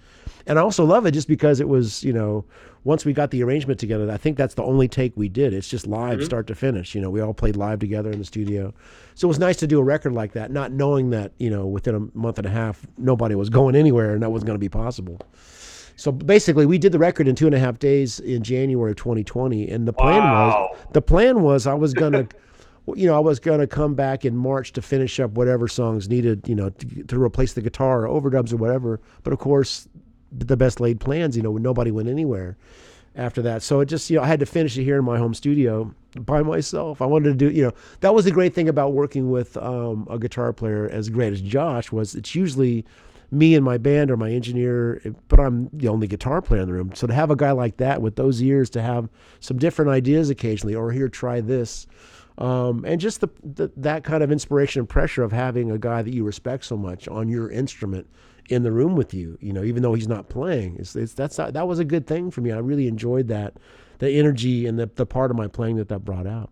And 0.45 0.59
I 0.59 0.61
also 0.61 0.85
love 0.85 1.07
it 1.07 1.11
just 1.11 1.27
because 1.27 1.59
it 1.59 1.67
was, 1.67 2.03
you 2.03 2.13
know, 2.13 2.45
once 2.83 3.03
we 3.03 3.13
got 3.13 3.31
the 3.31 3.41
arrangement 3.41 3.79
together, 3.79 4.11
I 4.11 4.17
think 4.17 4.37
that's 4.37 4.53
the 4.53 4.63
only 4.63 4.87
take 4.87 5.17
we 5.17 5.27
did. 5.27 5.55
It's 5.55 5.67
just 5.67 5.87
live 5.87 6.19
mm-hmm. 6.19 6.25
start 6.25 6.45
to 6.47 6.55
finish. 6.55 6.93
You 6.93 7.01
know, 7.01 7.09
we 7.09 7.19
all 7.19 7.33
played 7.33 7.55
live 7.55 7.79
together 7.79 8.11
in 8.11 8.19
the 8.19 8.25
studio. 8.25 8.75
So 9.15 9.27
it 9.27 9.29
was 9.29 9.39
nice 9.39 9.57
to 9.57 9.67
do 9.67 9.79
a 9.79 9.83
record 9.83 10.13
like 10.13 10.33
that, 10.33 10.51
not 10.51 10.71
knowing 10.71 11.09
that, 11.11 11.31
you 11.39 11.49
know, 11.49 11.65
within 11.65 11.95
a 11.95 12.17
month 12.17 12.37
and 12.37 12.45
a 12.45 12.51
half, 12.51 12.85
nobody 12.99 13.33
was 13.33 13.49
going 13.49 13.75
anywhere 13.75 14.13
and 14.13 14.21
that 14.21 14.29
wasn't 14.29 14.45
going 14.47 14.55
to 14.55 14.59
be 14.59 14.69
possible. 14.69 15.19
So 15.95 16.11
basically, 16.11 16.65
we 16.65 16.77
did 16.77 16.91
the 16.91 16.99
record 16.99 17.27
in 17.27 17.35
two 17.35 17.45
and 17.45 17.55
a 17.55 17.59
half 17.59 17.79
days 17.79 18.19
in 18.19 18.43
January 18.43 18.91
of 18.91 18.97
2020, 18.97 19.69
and 19.69 19.87
the 19.87 19.93
plan 19.93 20.19
Wow. 20.19 20.69
was 20.71 20.77
the 20.93 21.01
plan 21.01 21.41
was 21.41 21.67
I 21.67 21.73
was 21.73 21.93
gonna, 22.03 22.27
you 22.95 23.07
know, 23.07 23.15
I 23.15 23.19
was 23.19 23.39
gonna 23.39 23.67
come 23.67 23.93
back 23.95 24.25
in 24.25 24.35
March 24.35 24.73
to 24.73 24.81
finish 24.81 25.19
up 25.19 25.31
whatever 25.31 25.67
songs 25.67 26.09
needed, 26.09 26.47
you 26.47 26.55
know, 26.55 26.69
to, 26.69 27.03
to 27.03 27.21
replace 27.21 27.53
the 27.53 27.61
guitar 27.61 28.07
or 28.07 28.21
overdubs 28.21 28.51
or 28.53 28.57
whatever. 28.57 28.99
But 29.23 29.33
of 29.33 29.39
course, 29.39 29.87
the 30.31 30.57
best 30.57 30.79
laid 30.79 30.99
plans, 30.99 31.35
you 31.35 31.43
know, 31.43 31.55
nobody 31.57 31.91
went 31.91 32.07
anywhere 32.09 32.57
after 33.15 33.41
that. 33.41 33.61
So 33.61 33.81
it 33.81 33.87
just, 33.87 34.09
you 34.09 34.15
know, 34.17 34.23
I 34.23 34.27
had 34.27 34.39
to 34.39 34.45
finish 34.45 34.77
it 34.77 34.83
here 34.85 34.97
in 34.97 35.03
my 35.03 35.17
home 35.17 35.33
studio 35.33 35.93
by 36.15 36.41
myself. 36.41 37.01
I 37.01 37.05
wanted 37.05 37.29
to 37.29 37.35
do, 37.35 37.51
you 37.53 37.63
know, 37.63 37.73
that 37.99 38.15
was 38.15 38.23
the 38.23 38.31
great 38.31 38.53
thing 38.53 38.69
about 38.69 38.93
working 38.93 39.29
with 39.29 39.57
um, 39.57 40.07
a 40.09 40.17
guitar 40.17 40.53
player 40.53 40.87
as 40.89 41.09
great 41.09 41.33
as 41.33 41.41
Josh 41.41 41.91
was. 41.91 42.15
It's 42.15 42.33
usually 42.33 42.85
me 43.31 43.55
and 43.55 43.63
my 43.63 43.77
band 43.77 44.11
or 44.11 44.17
my 44.17 44.29
engineer, 44.29 45.01
but 45.29 45.39
I'm 45.39 45.69
the 45.71 45.87
only 45.87 46.07
guitar 46.07 46.41
player 46.41 46.61
in 46.61 46.67
the 46.67 46.73
room. 46.73 46.91
So 46.93 47.07
to 47.07 47.13
have 47.13 47.31
a 47.31 47.35
guy 47.35 47.51
like 47.51 47.77
that 47.77 48.01
with 48.01 48.17
those 48.17 48.41
years 48.41 48.69
to 48.71 48.81
have 48.81 49.09
some 49.39 49.57
different 49.57 49.89
ideas 49.89 50.29
occasionally, 50.29 50.75
or 50.75 50.91
here, 50.91 51.07
try 51.07 51.39
this. 51.39 51.87
Um, 52.37 52.83
and 52.85 52.99
just 52.99 53.21
the, 53.21 53.29
the 53.43 53.71
that 53.77 54.03
kind 54.03 54.23
of 54.23 54.31
inspiration 54.31 54.79
and 54.79 54.89
pressure 54.89 55.23
of 55.23 55.31
having 55.31 55.71
a 55.71 55.77
guy 55.77 56.01
that 56.01 56.13
you 56.13 56.23
respect 56.23 56.65
so 56.65 56.75
much 56.75 57.07
on 57.07 57.29
your 57.29 57.49
instrument 57.49 58.07
in 58.49 58.63
the 58.63 58.71
room 58.71 58.95
with 58.95 59.13
you, 59.13 59.37
you 59.39 59.53
know, 59.53 59.63
even 59.63 59.81
though 59.83 59.93
he's 59.93 60.07
not 60.07 60.27
playing, 60.27 60.75
it's, 60.77 60.95
it's 60.95 61.13
that's 61.13 61.37
that 61.37 61.67
was 61.67 61.79
a 61.79 61.85
good 61.85 62.07
thing 62.07 62.31
for 62.31 62.41
me. 62.41 62.51
I 62.51 62.57
really 62.57 62.87
enjoyed 62.87 63.27
that, 63.29 63.55
the 63.99 64.09
energy 64.09 64.65
and 64.65 64.77
the, 64.77 64.89
the 64.95 65.05
part 65.05 65.31
of 65.31 65.37
my 65.37 65.47
playing 65.47 65.77
that 65.77 65.89
that 65.89 66.03
brought 66.03 66.27
out. 66.27 66.49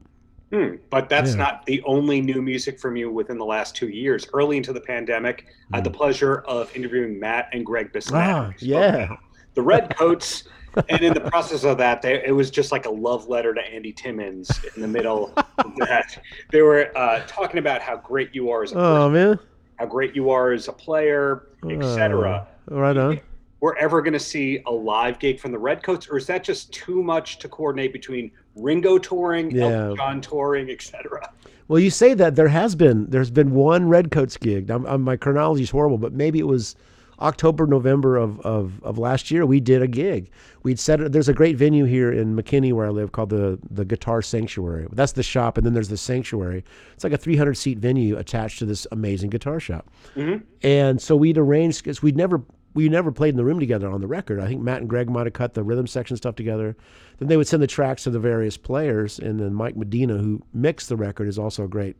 Hmm, 0.51 0.75
But 0.89 1.09
that's 1.09 1.31
Yeah. 1.31 1.37
not 1.37 1.65
the 1.67 1.81
only 1.83 2.21
new 2.21 2.41
music 2.41 2.79
from 2.79 2.95
you 2.95 3.11
within 3.11 3.37
the 3.37 3.45
last 3.45 3.75
two 3.75 3.89
years. 3.89 4.27
Early 4.33 4.57
into 4.57 4.73
the 4.73 4.81
pandemic, 4.81 5.45
I 5.71 5.77
had 5.77 5.83
the 5.83 5.91
pleasure 5.91 6.39
of 6.47 6.75
interviewing 6.75 7.19
Matt 7.19 7.49
and 7.53 7.63
Gregg 7.65 7.93
Bissonette. 7.93 8.25
Mm. 8.25 8.49
Ah, 8.49 8.53
yeah. 8.59 9.15
The 9.53 9.61
Red 9.61 9.95
Coats. 9.95 10.45
and 10.89 11.01
in 11.01 11.13
the 11.13 11.21
process 11.21 11.63
of 11.63 11.77
that, 11.79 12.01
they, 12.01 12.23
it 12.25 12.31
was 12.31 12.49
just 12.51 12.71
like 12.71 12.85
a 12.85 12.89
love 12.89 13.27
letter 13.27 13.53
to 13.53 13.61
Andy 13.61 13.91
Timmons 13.91 14.49
in 14.75 14.81
the 14.81 14.87
middle 14.87 15.33
of 15.57 15.75
that. 15.77 16.17
They 16.51 16.61
were 16.61 16.91
uh, 16.97 17.21
talking 17.27 17.57
about 17.59 17.81
how 17.81 17.97
great 17.97 18.33
you 18.33 18.49
are 18.51 18.63
as 18.63 18.71
a 18.71 18.75
person, 18.75 18.87
Oh 18.91 19.09
man, 19.09 19.39
how 19.77 19.85
great 19.85 20.15
you 20.15 20.29
are 20.31 20.51
as 20.51 20.67
a 20.67 20.73
player, 20.73 21.43
etc. 21.67 22.47
Uh, 22.71 22.75
right 22.75 22.97
on. 22.97 23.19
We're 23.61 23.75
ever 23.75 24.01
going 24.01 24.13
to 24.13 24.19
see 24.19 24.61
a 24.65 24.71
live 24.71 25.19
gig 25.19 25.39
from 25.39 25.51
the 25.51 25.59
Redcoats, 25.59 26.07
or 26.09 26.17
is 26.17 26.25
that 26.27 26.43
just 26.43 26.71
too 26.71 27.03
much 27.03 27.39
to 27.39 27.49
coordinate 27.49 27.91
between 27.91 28.31
Ringo 28.55 28.97
touring, 28.97 29.51
Yeah. 29.51 29.63
Elton 29.65 29.95
John 29.97 30.21
touring, 30.21 30.69
etc.? 30.69 31.29
Well, 31.67 31.79
you 31.79 31.89
say 31.89 32.13
that 32.15 32.35
there 32.35 32.47
has 32.47 32.73
been 32.75 33.09
there's 33.09 33.29
been 33.31 33.51
one 33.53 33.87
Redcoats 33.89 34.37
gig. 34.37 34.69
I'm, 34.71 34.85
I'm, 34.85 35.01
my 35.01 35.17
chronology 35.17 35.63
is 35.63 35.69
horrible, 35.69 35.97
but 35.97 36.13
maybe 36.13 36.39
it 36.39 36.47
was 36.47 36.75
October, 37.19 37.67
November 37.67 38.15
of, 38.15 38.39
of, 38.41 38.81
of 38.81 38.97
last 38.97 39.29
year. 39.29 39.45
We 39.45 39.59
did 39.59 39.81
a 39.81 39.87
gig. 39.87 40.31
We'd 40.63 40.79
set. 40.79 41.11
There's 41.11 41.27
a 41.29 41.33
great 41.33 41.57
venue 41.57 41.83
here 41.85 42.11
in 42.13 42.35
McKinney 42.35 42.71
where 42.73 42.85
I 42.85 42.89
live 42.89 43.11
called 43.11 43.29
the 43.29 43.59
the 43.69 43.83
Guitar 43.85 44.21
Sanctuary. 44.21 44.87
That's 44.93 45.11
the 45.11 45.21
shop, 45.21 45.57
and 45.57 45.65
then 45.65 45.73
there's 45.73 45.89
the 45.89 45.97
Sanctuary. 45.97 46.63
It's 46.93 47.03
like 47.03 47.13
a 47.13 47.17
300 47.17 47.55
seat 47.55 47.77
venue 47.77 48.17
attached 48.17 48.59
to 48.59 48.65
this 48.65 48.87
amazing 48.91 49.29
guitar 49.29 49.59
shop. 49.59 49.89
Mhm. 50.15 50.43
And 50.63 50.99
so 51.01 51.15
we'd 51.17 51.37
arranged 51.37 51.83
because 51.83 52.01
we'd 52.01 52.15
never 52.17 52.41
we 52.73 52.87
never 52.87 53.11
played 53.11 53.29
in 53.29 53.37
the 53.37 53.43
room 53.43 53.59
together 53.59 53.89
on 53.89 54.01
the 54.01 54.07
record. 54.07 54.39
I 54.39 54.47
think 54.47 54.61
Matt 54.61 54.81
and 54.81 54.89
Gregg 54.89 55.09
might 55.09 55.25
have 55.25 55.33
cut 55.33 55.53
the 55.53 55.63
rhythm 55.63 55.87
section 55.87 56.17
stuff 56.17 56.35
together. 56.35 56.75
Then 57.17 57.27
they 57.27 57.37
would 57.37 57.47
send 57.47 57.63
the 57.63 57.67
tracks 57.67 58.03
to 58.03 58.09
the 58.09 58.19
various 58.19 58.57
players, 58.57 59.19
and 59.19 59.39
then 59.39 59.53
Mike 59.53 59.75
Medina, 59.75 60.17
who 60.17 60.41
mixed 60.53 60.89
the 60.89 60.95
record, 60.95 61.27
is 61.27 61.39
also 61.39 61.63
a 61.63 61.67
great, 61.67 61.95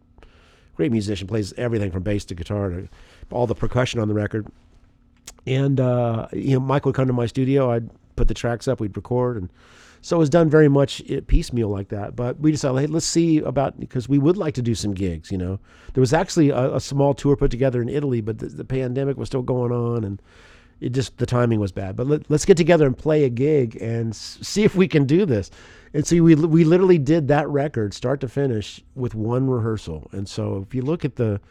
great 0.76 0.92
musician. 0.92 1.28
Plays 1.28 1.54
everything 1.54 1.92
from 1.92 2.04
bass 2.04 2.26
to 2.26 2.36
guitar 2.36 2.70
to 2.70 2.88
all 3.32 3.48
the 3.48 3.56
percussion 3.56 4.00
on 4.00 4.08
the 4.08 4.14
record. 4.14 4.48
And 5.46 5.80
uh, 5.80 6.28
you 6.34 6.54
know, 6.54 6.60
Mike 6.60 6.86
would 6.86 6.96
come 6.96 7.08
to 7.08 7.14
my 7.14 7.26
studio. 7.26 7.72
I'd 7.72 7.90
put 8.16 8.28
the 8.28 8.34
tracks 8.34 8.68
up. 8.68 8.80
We'd 8.80 8.96
record, 8.96 9.38
and 9.38 9.50
so 10.02 10.18
it 10.18 10.20
was 10.20 10.30
done 10.30 10.50
very 10.50 10.70
much 10.70 11.02
piecemeal 11.28 11.70
like 11.70 11.90
that. 11.90 12.16
But 12.16 12.40
we 12.40 12.52
decided, 12.52 12.80
hey, 12.80 12.88
let's 12.88 13.06
see 13.06 13.40
about 13.40 13.80
because 13.80 14.08
we 14.08 14.20
would 14.20 14.38
like 14.38 14.54
to 14.54 14.62
do 14.62 14.76
some 14.76 14.94
gigs. 14.94 15.32
You 15.32 15.38
know, 15.38 15.60
there 15.94 16.02
was 16.02 16.14
actually 16.14 16.50
a, 16.50 16.76
a 16.76 16.80
small 16.80 17.14
tour 17.14 17.36
put 17.36 17.52
together 17.52 17.82
in 17.82 17.90
Italy, 17.90 18.22
but 18.22 18.38
the, 18.38 18.48
the 18.48 18.66
pandemic 18.66 19.18
was 19.18 19.28
still 19.28 19.42
going 19.42 19.72
on, 19.72 20.04
and 20.04 20.22
it 20.82 20.90
just 20.90 21.18
the 21.18 21.26
timing 21.26 21.60
was 21.60 21.72
bad. 21.72 21.96
But 21.96 22.08
let, 22.08 22.30
let's 22.30 22.46
get 22.46 22.58
together 22.58 22.86
and 22.88 22.98
play 22.98 23.24
a 23.26 23.30
gig 23.30 23.78
and 23.82 24.12
s- 24.12 24.38
see 24.42 24.64
if 24.64 24.76
we 24.76 24.88
can 24.88 25.06
do 25.06 25.26
this. 25.26 25.52
And 25.94 26.06
so 26.06 26.22
we 26.24 26.36
we 26.36 26.64
literally 26.64 26.98
did 27.00 27.28
that 27.30 27.48
record 27.50 27.94
start 27.94 28.22
to 28.22 28.28
finish 28.28 28.82
with 28.96 29.16
one 29.16 29.50
rehearsal. 29.50 30.10
And 30.12 30.28
so 30.30 30.64
if 30.68 30.74
you 30.76 30.82
look 30.84 31.04
at 31.04 31.16
the 31.16 31.42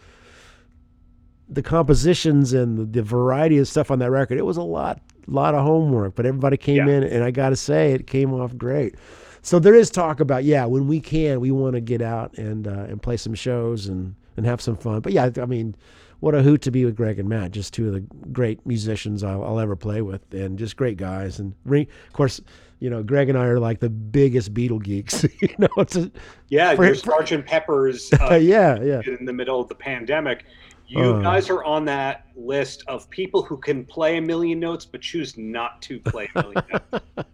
the 1.48 1.62
compositions 1.62 2.52
and 2.52 2.76
the, 2.78 2.84
the 2.84 3.02
variety 3.02 3.58
of 3.58 3.66
stuff 3.68 3.90
on 3.90 3.98
that 4.00 4.10
record, 4.10 4.38
it 4.38 4.44
was 4.44 4.56
a 4.58 4.62
lot, 4.62 5.00
lot 5.26 5.54
of 5.54 5.64
homework. 5.64 6.14
But 6.14 6.26
everybody 6.26 6.56
came 6.56 6.86
Yeah. 6.88 6.96
in, 6.96 7.02
and 7.04 7.24
I 7.24 7.30
got 7.30 7.50
to 7.50 7.56
say, 7.56 7.92
it 7.92 8.06
came 8.06 8.34
off 8.34 8.56
great. 8.56 8.96
So 9.40 9.58
there 9.58 9.74
is 9.74 9.88
talk 9.88 10.20
about 10.20 10.44
yeah, 10.44 10.66
when 10.66 10.86
we 10.88 11.00
can, 11.00 11.40
we 11.40 11.50
want 11.50 11.74
to 11.74 11.80
get 11.80 12.02
out 12.02 12.36
and 12.36 12.66
uh, 12.66 12.86
and 12.88 13.00
play 13.00 13.16
some 13.16 13.34
shows 13.34 13.86
and 13.86 14.14
and 14.36 14.44
have 14.46 14.60
some 14.60 14.76
fun. 14.76 15.00
But 15.00 15.12
yeah, 15.12 15.30
I 15.40 15.46
mean, 15.46 15.74
what 16.20 16.35
a 16.35 16.42
hoot 16.42 16.62
to 16.62 16.70
be 16.70 16.85
with 16.85 16.96
Gregg 16.96 17.18
and 17.18 17.28
Matt, 17.28 17.52
just 17.52 17.72
two 17.74 17.87
of 17.88 17.94
the 17.94 18.00
great 18.33 18.64
musicians 18.66 19.22
I'll, 19.22 19.44
I'll 19.44 19.59
ever 19.61 19.76
play 19.76 20.02
with, 20.02 20.22
and 20.35 20.59
just 20.59 20.76
great 20.76 20.96
guys. 20.96 21.38
And 21.38 21.54
Ring, 21.64 21.87
of 22.07 22.12
course, 22.12 22.40
you 22.81 22.90
know, 22.90 23.02
Gregg 23.02 23.28
and 23.28 23.37
I 23.38 23.46
are 23.46 23.59
like 23.61 23.81
the 23.81 23.90
biggest 23.90 24.52
Beatle 24.54 24.83
geeks. 24.83 25.24
you 25.40 25.48
know, 25.59 25.68
it's 25.78 25.96
a, 25.96 26.11
Yeah, 26.48 26.74
For- 26.74 26.87
your 26.87 26.94
Sergeant 26.94 27.46
Pepper's 27.46 28.12
uh, 28.20 28.35
yeah, 28.35 28.81
yeah. 28.83 29.00
in 29.18 29.24
the 29.24 29.33
middle 29.33 29.61
of 29.61 29.68
the 29.68 29.74
pandemic. 29.74 30.44
You 30.90 31.00
Uh. 31.16 31.20
guys 31.20 31.50
are 31.50 31.62
on 31.64 31.85
that 31.85 32.26
list 32.35 32.83
of 32.88 33.11
people 33.11 33.42
who 33.42 33.59
can 33.59 33.85
play 33.85 34.16
a 34.16 34.22
million 34.22 34.59
notes 34.59 34.87
but 34.87 35.02
choose 35.02 35.37
not 35.37 35.83
to 35.83 36.00
play 36.00 36.31
a 36.35 36.42
million 36.42 36.62
notes. 36.72 37.04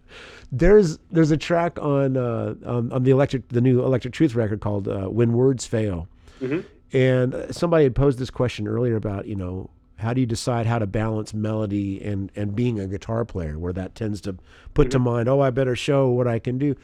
There's 0.51 0.99
there's 1.11 1.31
a 1.31 1.37
track 1.37 1.79
on 1.79 2.15
uh, 2.17 2.53
on, 2.65 2.91
on 2.93 3.03
the 3.03 3.11
electric 3.11 3.47
the 3.49 3.61
new 3.61 3.83
Electric 3.83 4.13
Truth 4.13 4.35
record 4.35 4.61
called 4.61 4.87
uh, 4.87 5.07
"When 5.07 5.33
Words 5.33 5.65
Fail," 5.65 6.07
Mhm. 6.39 6.63
And 6.93 7.33
uh, 7.33 7.51
somebody 7.51 7.83
had 7.83 7.95
posed 7.95 8.19
this 8.19 8.29
question 8.29 8.67
earlier 8.67 8.95
about 8.95 9.27
you 9.27 9.35
know 9.35 9.69
how 9.97 10.13
do 10.13 10.19
you 10.19 10.27
decide 10.27 10.65
how 10.65 10.79
to 10.79 10.87
balance 10.87 11.33
melody 11.33 12.03
and 12.03 12.31
and 12.35 12.55
being 12.55 12.79
a 12.79 12.87
guitar 12.87 13.25
player 13.25 13.57
where 13.57 13.73
that 13.73 13.95
tends 13.95 14.21
to 14.21 14.35
put 14.73 14.91
to 14.91 14.99
mind 14.99 15.27
oh 15.29 15.41
I 15.41 15.49
better 15.49 15.75
show 15.75 16.09
what 16.09 16.27
I 16.27 16.39
can 16.39 16.57
do. 16.57 16.75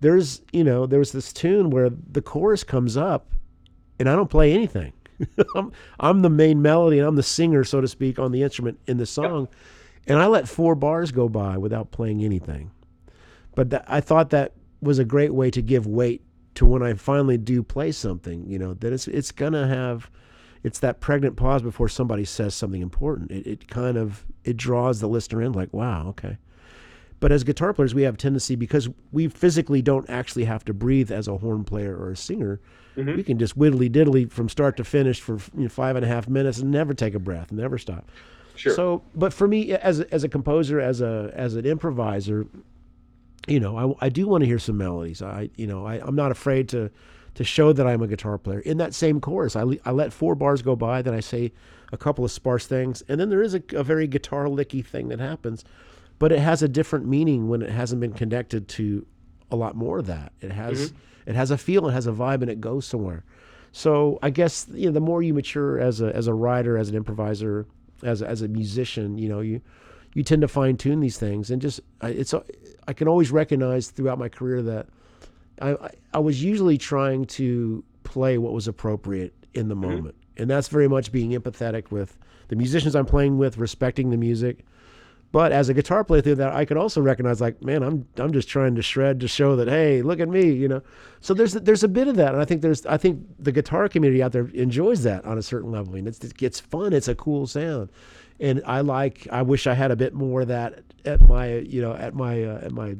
There's 0.00 0.42
you 0.52 0.64
know 0.64 0.86
there's 0.86 1.12
this 1.12 1.32
tune 1.32 1.70
where 1.70 1.90
the 1.90 2.22
chorus 2.22 2.64
comes 2.64 2.96
up, 2.96 3.30
and 3.98 4.08
I 4.08 4.14
don't 4.14 4.30
play 4.30 4.52
anything. 4.52 4.92
I'm, 5.56 5.72
I'm 5.98 6.22
the 6.22 6.30
main 6.30 6.62
melody 6.62 7.00
and 7.00 7.08
I'm 7.08 7.16
the 7.16 7.24
singer 7.24 7.64
so 7.64 7.80
to 7.80 7.88
speak 7.88 8.20
on 8.20 8.30
the 8.30 8.44
instrument 8.44 8.78
in 8.86 8.98
the 8.98 9.06
song, 9.06 9.48
and 10.06 10.18
I 10.18 10.26
let 10.26 10.48
four 10.48 10.76
bars 10.76 11.10
go 11.10 11.28
by 11.28 11.58
without 11.58 11.90
playing 11.90 12.22
anything 12.22 12.70
but 13.58 13.70
that, 13.70 13.84
I 13.88 14.00
thought 14.00 14.30
that 14.30 14.52
was 14.80 15.00
a 15.00 15.04
great 15.04 15.34
way 15.34 15.50
to 15.50 15.60
give 15.60 15.84
weight 15.84 16.22
to 16.58 16.66
when 16.66 16.82
I 16.82 16.92
finally 16.94 17.38
do 17.38 17.62
play 17.62 17.92
something. 17.92 18.46
You 18.46 18.58
know 18.58 18.74
that 18.74 18.92
it's 18.92 19.08
it's 19.08 19.32
gonna 19.32 19.66
have 19.66 20.10
it's 20.62 20.80
that 20.80 21.00
pregnant 21.00 21.36
pause 21.36 21.62
before 21.62 21.88
somebody 21.88 22.24
says 22.24 22.54
something 22.54 22.82
important. 22.82 23.30
It, 23.30 23.46
it 23.46 23.68
kind 23.68 23.96
of 23.96 24.24
it 24.44 24.56
draws 24.56 25.00
the 25.00 25.08
listener 25.08 25.42
in 25.42 25.52
like 25.52 25.72
wow 25.72 26.08
okay. 26.08 26.36
But 27.20 27.32
as 27.32 27.42
guitar 27.42 27.72
players, 27.72 27.96
we 27.96 28.02
have 28.02 28.14
a 28.14 28.16
tendency 28.16 28.54
because 28.54 28.88
we 29.10 29.26
physically 29.26 29.82
don't 29.82 30.08
actually 30.08 30.44
have 30.44 30.64
to 30.66 30.72
breathe 30.74 31.10
as 31.10 31.26
a 31.26 31.36
horn 31.36 31.64
player 31.64 31.96
or 31.96 32.12
a 32.12 32.16
singer. 32.16 32.60
Mhm. 32.96 33.16
We 33.16 33.22
can 33.24 33.38
just 33.38 33.58
whittly 33.58 33.90
diddly 33.90 34.30
from 34.30 34.48
start 34.48 34.76
to 34.76 34.84
finish 34.84 35.20
for 35.20 35.34
you 35.56 35.64
know, 35.64 35.68
five 35.68 35.96
and 35.96 36.04
a 36.04 36.08
half 36.08 36.28
minutes 36.28 36.58
and 36.60 36.70
never 36.70 36.94
take 36.94 37.14
a 37.14 37.18
breath, 37.18 37.50
never 37.50 37.76
stop. 37.78 38.08
Sure. 38.54 38.72
So, 38.72 39.02
but 39.14 39.32
for 39.32 39.46
me, 39.48 39.72
as 39.72 40.00
as 40.00 40.24
a 40.24 40.28
composer, 40.28 40.80
as 40.80 41.00
a 41.00 41.30
as 41.34 41.54
an 41.54 41.64
improviser, 41.64 42.46
you 43.48 43.60
know, 43.60 43.96
I, 44.00 44.06
I 44.06 44.08
do 44.08 44.26
want 44.26 44.42
to 44.42 44.46
hear 44.46 44.58
some 44.58 44.76
melodies. 44.76 45.22
I 45.22 45.50
you 45.56 45.66
know, 45.66 45.86
I, 45.86 45.94
I'm 45.94 46.14
not 46.14 46.30
afraid 46.30 46.68
to 46.70 46.90
to 47.34 47.44
show 47.44 47.72
that 47.72 47.86
I'm 47.86 48.02
a 48.02 48.08
guitar 48.08 48.36
player. 48.36 48.58
In 48.60 48.78
that 48.78 48.94
same 48.94 49.20
chorus, 49.20 49.54
I, 49.54 49.62
le- 49.62 49.76
I 49.84 49.92
let 49.92 50.12
four 50.12 50.34
bars 50.34 50.60
go 50.60 50.74
by, 50.74 51.02
then 51.02 51.14
I 51.14 51.20
say 51.20 51.52
a 51.92 51.96
couple 51.96 52.24
of 52.24 52.32
sparse 52.32 52.66
things, 52.66 53.02
and 53.08 53.20
then 53.20 53.30
there 53.30 53.42
is 53.42 53.54
a, 53.54 53.62
a 53.74 53.84
very 53.84 54.08
guitar 54.08 54.46
licky 54.46 54.84
thing 54.84 55.06
that 55.08 55.20
happens, 55.20 55.64
but 56.18 56.32
it 56.32 56.40
has 56.40 56.64
a 56.64 56.68
different 56.68 57.06
meaning 57.06 57.48
when 57.48 57.62
it 57.62 57.70
hasn't 57.70 58.00
been 58.00 58.12
connected 58.12 58.66
to 58.68 59.06
a 59.52 59.56
lot 59.56 59.76
more 59.76 59.98
of 60.00 60.06
that. 60.06 60.32
It 60.40 60.50
has 60.50 60.90
mm-hmm. 60.90 61.30
it 61.30 61.36
has 61.36 61.50
a 61.50 61.58
feel, 61.58 61.86
it 61.88 61.92
has 61.92 62.08
a 62.08 62.12
vibe, 62.12 62.42
and 62.42 62.50
it 62.50 62.60
goes 62.60 62.86
somewhere. 62.86 63.24
So 63.70 64.18
I 64.20 64.30
guess 64.30 64.66
you 64.72 64.86
know 64.86 64.92
the 64.92 65.00
more 65.00 65.22
you 65.22 65.32
mature 65.32 65.78
as 65.78 66.00
a 66.00 66.14
as 66.14 66.26
a 66.26 66.34
writer, 66.34 66.76
as 66.76 66.88
an 66.88 66.96
improviser, 66.96 67.66
as 68.02 68.20
as 68.20 68.42
a 68.42 68.48
musician, 68.48 69.16
you 69.16 69.28
know 69.28 69.40
you 69.40 69.60
you 70.14 70.22
tend 70.22 70.42
to 70.42 70.48
fine 70.48 70.76
tune 70.76 71.00
these 71.00 71.18
things, 71.18 71.50
and 71.50 71.60
just 71.60 71.80
I, 72.00 72.10
it's 72.10 72.34
I 72.86 72.92
can 72.92 73.08
always 73.08 73.30
recognize 73.30 73.90
throughout 73.90 74.18
my 74.18 74.28
career 74.28 74.62
that 74.62 74.86
I 75.60 75.70
I, 75.70 75.90
I 76.14 76.18
was 76.18 76.42
usually 76.42 76.78
trying 76.78 77.26
to 77.26 77.84
play 78.04 78.38
what 78.38 78.52
was 78.52 78.68
appropriate 78.68 79.34
in 79.54 79.68
the 79.68 79.74
mm-hmm. 79.74 79.90
moment, 79.90 80.14
and 80.36 80.50
that's 80.50 80.68
very 80.68 80.88
much 80.88 81.12
being 81.12 81.32
empathetic 81.32 81.90
with 81.90 82.16
the 82.48 82.56
musicians 82.56 82.96
I'm 82.96 83.06
playing 83.06 83.38
with, 83.38 83.58
respecting 83.58 84.10
the 84.10 84.16
music. 84.16 84.64
But 85.30 85.52
as 85.52 85.68
a 85.68 85.74
guitar 85.74 86.04
player 86.04 86.22
through 86.22 86.36
that, 86.36 86.54
I 86.54 86.64
could 86.64 86.78
also 86.78 87.02
recognize 87.02 87.38
like, 87.40 87.62
man, 87.62 87.82
I'm 87.82 88.08
I'm 88.16 88.32
just 88.32 88.48
trying 88.48 88.74
to 88.76 88.82
shred 88.82 89.20
to 89.20 89.28
show 89.28 89.56
that 89.56 89.68
hey, 89.68 90.00
look 90.00 90.20
at 90.20 90.28
me, 90.28 90.50
you 90.50 90.68
know. 90.68 90.82
So 91.20 91.34
there's 91.34 91.52
there's 91.52 91.84
a 91.84 91.88
bit 91.88 92.08
of 92.08 92.16
that, 92.16 92.32
and 92.32 92.40
I 92.40 92.46
think 92.46 92.62
there's 92.62 92.86
I 92.86 92.96
think 92.96 93.26
the 93.38 93.52
guitar 93.52 93.88
community 93.88 94.22
out 94.22 94.32
there 94.32 94.48
enjoys 94.54 95.02
that 95.02 95.26
on 95.26 95.36
a 95.36 95.42
certain 95.42 95.70
level, 95.70 95.96
and 95.96 96.08
it's 96.08 96.20
it's 96.40 96.60
fun, 96.60 96.94
it's 96.94 97.08
a 97.08 97.14
cool 97.14 97.46
sound, 97.46 97.90
and 98.40 98.62
I 98.66 98.80
like 98.80 99.26
I 99.30 99.42
wish 99.42 99.66
I 99.66 99.74
had 99.74 99.90
a 99.90 99.96
bit 99.96 100.14
more 100.14 100.42
of 100.42 100.48
that 100.48 100.82
at 101.04 101.26
my 101.28 101.56
you 101.58 101.80
know 101.80 101.94
at 101.94 102.14
my 102.14 102.42
uh, 102.44 102.60
at 102.62 102.72
my 102.72 102.96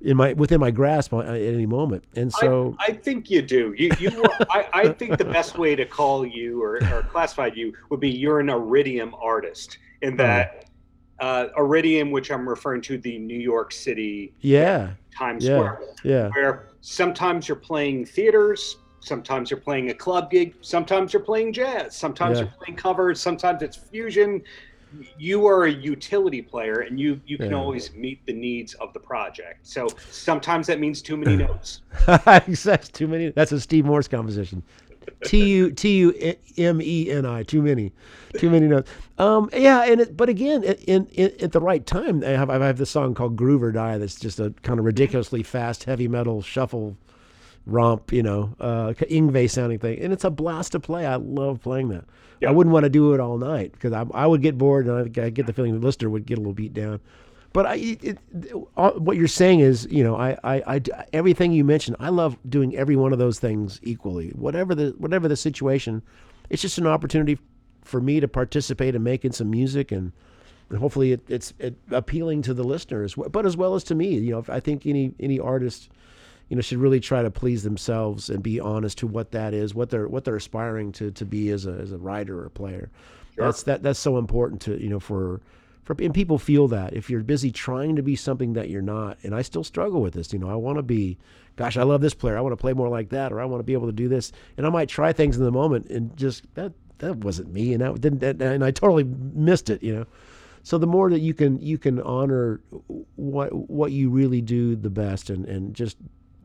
in 0.00 0.16
my 0.16 0.32
within 0.34 0.60
my 0.60 0.70
grasp 0.70 1.12
at 1.14 1.26
any 1.26 1.66
moment, 1.66 2.04
and 2.14 2.32
so 2.32 2.76
I, 2.78 2.86
I 2.88 2.92
think 2.92 3.30
you 3.30 3.42
do. 3.42 3.74
You, 3.76 3.90
you 3.98 4.22
were, 4.22 4.46
I, 4.50 4.68
I 4.72 4.88
think 4.90 5.16
the 5.16 5.24
best 5.24 5.58
way 5.58 5.74
to 5.74 5.86
call 5.86 6.26
you 6.26 6.62
or, 6.62 6.76
or 6.92 7.02
classify 7.10 7.50
you 7.54 7.72
would 7.88 8.00
be 8.00 8.10
you're 8.10 8.40
an 8.40 8.50
iridium 8.50 9.14
artist. 9.20 9.78
In 10.02 10.14
that, 10.16 10.66
uh, 11.20 11.46
iridium, 11.56 12.10
which 12.10 12.30
I'm 12.30 12.46
referring 12.46 12.82
to, 12.82 12.98
the 12.98 13.18
New 13.18 13.38
York 13.38 13.72
City 13.72 14.34
yeah 14.40 14.90
Times 15.16 15.44
yeah 15.44 15.56
Square, 15.56 15.80
yeah 16.04 16.28
where 16.28 16.68
sometimes 16.82 17.48
you're 17.48 17.56
playing 17.56 18.04
theaters, 18.04 18.76
sometimes 19.06 19.50
you're 19.50 19.60
playing 19.60 19.90
a 19.90 19.94
club 19.94 20.30
gig, 20.30 20.54
sometimes 20.60 21.12
you're 21.12 21.22
playing 21.22 21.52
jazz, 21.52 21.96
sometimes 21.96 22.38
Yeah. 22.38 22.44
you're 22.44 22.54
playing 22.64 22.76
covers, 22.76 23.20
sometimes 23.20 23.62
it's 23.62 23.76
fusion. 23.76 24.42
You 25.18 25.46
are 25.46 25.64
a 25.64 25.70
utility 25.72 26.40
player, 26.42 26.80
and 26.80 26.98
you 26.98 27.20
you 27.26 27.36
can 27.38 27.50
Yeah. 27.50 27.56
always 27.58 27.92
meet 27.94 28.24
the 28.26 28.32
needs 28.32 28.74
of 28.74 28.92
the 28.92 29.00
project. 29.00 29.66
So 29.66 29.88
sometimes 30.10 30.66
that 30.68 30.80
means 30.80 31.02
too 31.02 31.16
many 31.16 31.36
notes. 31.46 31.82
that's 32.06 32.88
too 32.88 33.06
many. 33.08 33.30
That's 33.30 33.52
a 33.52 33.60
Steve 33.60 33.84
Morse 33.84 34.08
composition. 34.08 34.62
T 35.24 35.50
U 35.50 35.70
T 35.70 35.98
U 35.98 36.34
M 36.58 36.80
E 36.82 37.10
N 37.10 37.26
I. 37.26 37.42
Too 37.42 37.62
many, 37.62 37.92
too 38.38 38.50
many 38.50 38.66
notes. 38.66 38.90
Um, 39.18 39.48
yeah, 39.52 39.84
and 39.84 40.00
it, 40.00 40.16
but 40.16 40.28
again, 40.28 40.62
in, 40.62 41.06
in 41.06 41.32
at 41.40 41.52
the 41.52 41.60
right 41.60 41.84
time, 41.84 42.22
I 42.24 42.30
have 42.30 42.48
I 42.50 42.64
have 42.66 42.78
this 42.78 42.90
song 42.90 43.14
called 43.14 43.36
"Groove 43.36 43.62
or 43.62 43.72
Die" 43.72 43.98
that's 43.98 44.18
just 44.18 44.40
a 44.40 44.52
kind 44.62 44.78
of 44.78 44.84
ridiculously 44.84 45.42
fast 45.42 45.84
heavy 45.84 46.08
metal 46.08 46.42
shuffle 46.42 46.96
romp, 47.66 48.12
you 48.12 48.22
know, 48.22 48.54
uh, 48.60 48.92
Yngwie 48.92 49.50
sounding 49.50 49.78
thing, 49.78 49.98
and 50.00 50.12
it's 50.12 50.24
a 50.24 50.30
blast 50.30 50.72
to 50.72 50.80
play. 50.80 51.04
I 51.04 51.16
love 51.16 51.60
playing 51.60 51.88
that. 51.88 52.04
I 52.46 52.50
wouldn't 52.50 52.72
want 52.72 52.84
to 52.84 52.90
do 52.90 53.14
it 53.14 53.20
all 53.20 53.38
night 53.38 53.72
because 53.72 53.92
I, 53.92 54.04
I 54.12 54.26
would 54.26 54.42
get 54.42 54.58
bored, 54.58 54.86
and 54.86 55.18
I, 55.18 55.22
I 55.22 55.30
get 55.30 55.46
the 55.46 55.52
feeling 55.52 55.78
the 55.78 55.84
listener 55.84 56.10
would 56.10 56.26
get 56.26 56.38
a 56.38 56.40
little 56.40 56.52
beat 56.52 56.74
down. 56.74 57.00
But 57.52 57.66
I, 57.66 57.74
it, 57.76 58.04
it, 58.04 58.18
what 58.52 59.16
you're 59.16 59.28
saying 59.28 59.60
is, 59.60 59.88
you 59.90 60.04
know, 60.04 60.16
I, 60.16 60.36
I, 60.44 60.62
I, 60.76 60.82
everything 61.14 61.52
you 61.52 61.64
mentioned, 61.64 61.96
I 61.98 62.10
love 62.10 62.36
doing 62.46 62.76
every 62.76 62.96
one 62.96 63.14
of 63.14 63.18
those 63.18 63.38
things 63.38 63.80
equally. 63.82 64.28
Whatever 64.30 64.74
the, 64.74 64.94
whatever 64.98 65.26
the 65.26 65.36
situation, 65.36 66.02
it's 66.50 66.60
just 66.60 66.76
an 66.76 66.86
opportunity 66.86 67.38
for 67.82 68.00
me 68.00 68.20
to 68.20 68.28
participate 68.28 68.94
in 68.94 69.02
making 69.02 69.32
some 69.32 69.50
music, 69.50 69.90
and, 69.90 70.12
and 70.68 70.78
hopefully 70.78 71.12
it, 71.12 71.22
it's 71.28 71.54
it, 71.58 71.76
appealing 71.90 72.42
to 72.42 72.52
the 72.52 72.64
listeners, 72.64 73.14
but 73.14 73.46
as 73.46 73.56
well 73.56 73.74
as 73.74 73.84
to 73.84 73.94
me. 73.94 74.18
You 74.18 74.32
know, 74.32 74.44
I 74.48 74.60
think 74.60 74.84
any 74.84 75.14
any 75.18 75.40
artist, 75.40 75.88
you 76.48 76.56
know, 76.56 76.62
should 76.62 76.78
really 76.78 77.00
try 77.00 77.22
to 77.22 77.30
please 77.30 77.62
themselves 77.62 78.30
and 78.30 78.42
be 78.42 78.60
honest 78.60 78.98
to 78.98 79.06
what 79.06 79.32
that 79.32 79.52
is, 79.52 79.74
what 79.74 79.90
they're 79.90 80.08
what 80.08 80.24
they're 80.24 80.36
aspiring 80.36 80.92
to 80.92 81.10
to 81.10 81.24
be 81.24 81.50
as 81.50 81.66
a 81.66 81.72
as 81.72 81.92
a 81.92 81.98
writer 81.98 82.40
or 82.40 82.46
a 82.46 82.50
player. 82.50 82.90
That's 83.36 83.64
that 83.64 83.82
that's 83.82 83.98
so 83.98 84.18
important 84.18 84.60
to 84.62 84.80
you 84.80 84.88
know 84.88 85.00
for 85.00 85.40
for 85.86 85.94
and 86.00 86.14
people 86.14 86.38
feel 86.38 86.66
that 86.68 86.94
if 86.94 87.08
you're 87.08 87.22
busy 87.22 87.52
trying 87.52 87.96
to 87.96 88.02
be 88.02 88.16
something 88.16 88.54
that 88.54 88.68
you're 88.70 88.82
not, 88.82 89.18
and 89.22 89.34
I 89.34 89.42
still 89.42 89.62
struggle 89.62 90.00
with 90.00 90.14
this. 90.14 90.32
You 90.32 90.38
know, 90.40 90.50
I 90.50 90.56
want 90.56 90.78
to 90.78 90.82
be, 90.82 91.16
gosh, 91.54 91.76
I 91.76 91.84
love 91.84 92.00
this 92.00 92.14
player. 92.14 92.36
I 92.36 92.40
want 92.40 92.52
to 92.52 92.60
play 92.60 92.72
more 92.72 92.88
like 92.88 93.10
that, 93.10 93.32
or 93.32 93.40
I 93.40 93.44
want 93.44 93.60
to 93.60 93.64
be 93.64 93.72
able 93.72 93.86
to 93.86 93.92
do 93.92 94.08
this, 94.08 94.32
and 94.56 94.66
I 94.66 94.70
might 94.70 94.88
try 94.88 95.12
things 95.12 95.36
in 95.36 95.44
the 95.44 95.52
moment 95.52 95.86
and 95.88 96.16
just 96.16 96.42
that 96.54 96.72
that 96.98 97.18
wasn't 97.18 97.52
me, 97.52 97.72
and 97.72 97.82
that 97.82 98.00
didn't, 98.00 98.20
that, 98.20 98.40
and 98.40 98.64
I 98.64 98.70
totally 98.70 99.04
missed 99.04 99.70
it. 99.70 99.82
You 99.82 99.94
know. 99.94 100.06
So 100.64 100.78
the 100.78 100.86
more 100.88 101.08
that 101.10 101.20
you 101.20 101.34
can 101.34 101.60
you 101.60 101.78
can 101.78 102.00
honor 102.00 102.60
what 103.14 103.52
what 103.52 103.92
you 103.92 104.10
really 104.10 104.40
do 104.40 104.74
the 104.74 104.90
best 104.90 105.30
and 105.30 105.44
and 105.46 105.72
just 105.72 105.96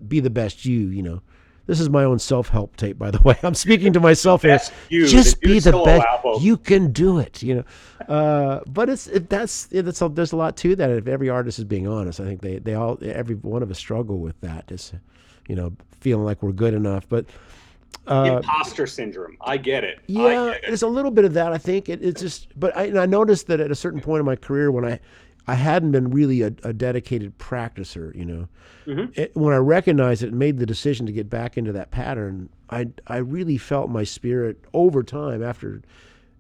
be 0.08 0.20
the 0.20 0.30
best 0.30 0.66
you, 0.66 0.88
you 0.88 1.04
know. 1.04 1.22
This 1.68 1.80
is 1.80 1.90
my 1.90 2.04
own 2.04 2.20
self-help 2.20 2.76
tape, 2.76 2.98
by 2.98 3.12
the 3.12 3.22
way. 3.22 3.38
I'm 3.44 3.54
speaking 3.54 3.94
to 3.94 4.00
myself 4.00 4.42
here. 4.42 4.60
You, 4.90 5.08
Just 5.08 5.40
be 5.42 5.60
the 5.60 5.72
best. 5.84 6.06
You 6.42 6.58
can 6.58 6.92
do 6.92 7.20
it, 7.20 7.42
you 7.44 7.56
know. 7.56 8.14
Uh, 8.14 8.62
but 8.68 8.90
it's 8.90 9.08
it, 9.08 9.30
that's 9.30 9.68
it, 9.72 9.84
that's 9.84 10.02
a, 10.02 10.10
there's 10.10 10.32
a 10.32 10.38
lot 10.38 10.58
to 10.58 10.76
that. 10.76 10.90
If 10.90 11.08
every 11.08 11.30
artist 11.30 11.60
is 11.60 11.66
being 11.66 11.88
honest, 11.88 12.20
I 12.20 12.26
think 12.26 12.42
they 12.42 12.58
they 12.60 12.74
all 12.74 12.98
every 13.02 13.36
one 13.36 13.64
of 13.64 13.70
us 13.72 13.78
struggle 13.78 14.18
with 14.18 14.40
that. 14.42 14.68
Just 14.68 14.96
you 15.48 15.56
know, 15.56 15.74
feeling 16.00 16.26
like 16.26 16.42
we're 16.42 16.52
good 16.52 16.74
enough. 16.74 17.08
But 17.08 17.26
uh, 18.08 18.40
Imposter 18.42 18.88
syndrome. 18.88 19.38
I 19.42 19.58
get 19.58 19.84
it. 19.84 20.00
Yeah, 20.08 20.30
get 20.30 20.56
it. 20.56 20.62
there's 20.68 20.82
a 20.82 20.88
little 20.88 21.12
bit 21.12 21.26
of 21.26 21.34
that. 21.34 21.54
I 21.54 21.58
think 21.58 21.88
it, 21.88 22.04
it's 22.04 22.22
just, 22.22 22.48
but 22.60 22.76
I, 22.76 22.86
and 22.86 23.00
I 23.00 23.06
noticed 23.06 23.48
that 23.48 23.60
at 23.60 23.70
a 23.70 23.76
certain 23.76 24.02
point 24.02 24.20
in 24.20 24.26
my 24.26 24.36
career 24.36 24.72
when 24.72 24.86
I, 24.86 25.00
I 25.48 25.56
hadn't 25.56 25.92
been 25.92 26.12
really 26.12 26.42
a, 26.44 26.54
a 26.64 26.72
dedicated 26.74 27.38
practicer, 27.38 28.16
you 28.16 28.26
know, 28.26 28.48
Mhm. 28.88 29.18
it, 29.18 29.36
when 29.36 29.54
I 29.54 29.58
recognized 29.58 30.24
it 30.24 30.28
and 30.30 30.40
made 30.40 30.60
the 30.60 30.66
decision 30.66 31.06
to 31.08 31.12
get 31.12 31.30
back 31.30 31.58
into 31.58 31.72
that 31.74 31.92
pattern, 31.92 32.50
I, 32.70 32.90
I 33.08 33.18
really 33.18 33.58
felt 33.58 33.90
my 33.90 34.04
spirit 34.04 34.58
over 34.74 35.04
time 35.04 35.44
after, 35.44 35.82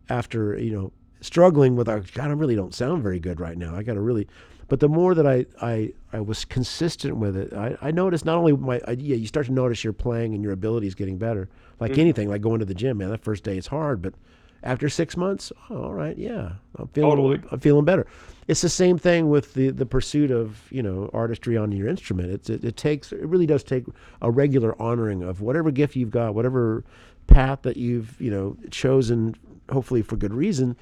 after 0.10 0.58
you 0.58 0.72
know 0.72 0.92
struggling 1.20 1.76
with, 1.76 1.88
our 1.88 2.00
God, 2.00 2.30
I 2.30 2.34
really 2.34 2.56
don't 2.56 2.74
sound 2.74 3.04
very 3.04 3.20
good 3.20 3.40
right 3.40 3.58
now. 3.58 3.76
I 3.76 3.84
got 3.84 3.94
to 3.94 4.02
really. 4.02 4.28
But 4.68 4.80
the 4.80 4.88
more 4.88 5.14
that 5.16 5.28
I, 5.28 5.46
I, 5.62 5.92
I 6.14 6.22
was 6.22 6.46
consistent 6.46 7.18
with 7.18 7.36
it, 7.36 7.52
I, 7.54 7.76
I 7.82 7.92
noticed 7.92 8.24
not 8.24 8.38
only 8.38 8.54
my 8.54 8.80
I, 8.88 8.92
yeah, 8.92 9.18
you 9.18 9.28
start 9.28 9.48
to 9.48 9.52
notice 9.52 9.84
your 9.84 9.92
playing 9.94 10.34
and 10.34 10.42
your 10.42 10.54
abilities 10.54 10.96
getting 10.96 11.18
better. 11.18 11.50
Like 11.80 11.98
anything, 11.98 12.30
like 12.30 12.42
going 12.42 12.60
to 12.60 12.66
the 12.66 12.74
gym, 12.74 13.00
man. 13.00 13.10
That 13.10 13.22
first 13.24 13.44
day 13.44 13.58
it's 13.58 13.68
hard, 13.68 14.02
but 14.02 14.14
after 14.64 14.90
six 14.90 15.18
months, 15.18 15.52
oh, 15.70 15.84
all 15.84 15.94
right, 15.94 16.18
yeah, 16.18 16.54
I'm 16.78 16.88
feeling 16.90 17.10
Totally. 17.10 17.42
I'm 17.52 17.60
feeling 17.60 17.86
better. 17.86 18.06
It's 18.48 18.62
the 18.62 18.70
same 18.70 18.98
thing 18.98 19.30
with 19.30 19.54
the 19.54 19.70
the 19.70 19.86
pursuit 19.86 20.32
of 20.32 20.68
you 20.72 20.84
know 20.84 21.10
artistry 21.14 21.58
on 21.58 21.72
your 21.72 21.88
instrument. 21.88 22.32
It's 22.32 22.50
it, 22.50 22.64
it 22.64 22.78
takes 22.78 23.12
it 23.12 23.26
really 23.26 23.46
does 23.46 23.64
take 23.64 23.86
a 24.22 24.30
regular 24.30 24.80
honoring 24.82 25.24
of 25.24 25.42
whatever 25.42 25.72
gift 25.72 25.96
you've 25.96 26.12
got, 26.12 26.36
whatever 26.36 26.84
path 27.28 27.62
that 27.64 27.78
you've 27.78 28.20
you 28.20 28.30
know 28.30 28.58
chosen, 28.70 29.36
hopefully 29.72 30.02
for 30.02 30.16
good 30.18 30.34
reason. 30.34 30.76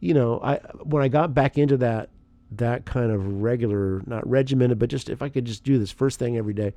You 0.00 0.14
know, 0.14 0.40
I 0.42 0.56
when 0.82 1.02
I 1.02 1.08
got 1.08 1.34
back 1.34 1.58
into 1.58 1.76
that 1.78 2.10
that 2.52 2.84
kind 2.84 3.10
of 3.12 3.42
regular, 3.42 4.02
not 4.06 4.28
regimented, 4.28 4.78
but 4.78 4.90
just 4.90 5.08
if 5.08 5.22
I 5.22 5.28
could 5.28 5.44
just 5.44 5.64
do 5.64 5.78
this 5.78 5.90
first 5.90 6.18
thing 6.18 6.36
every 6.36 6.54
day, 6.54 6.74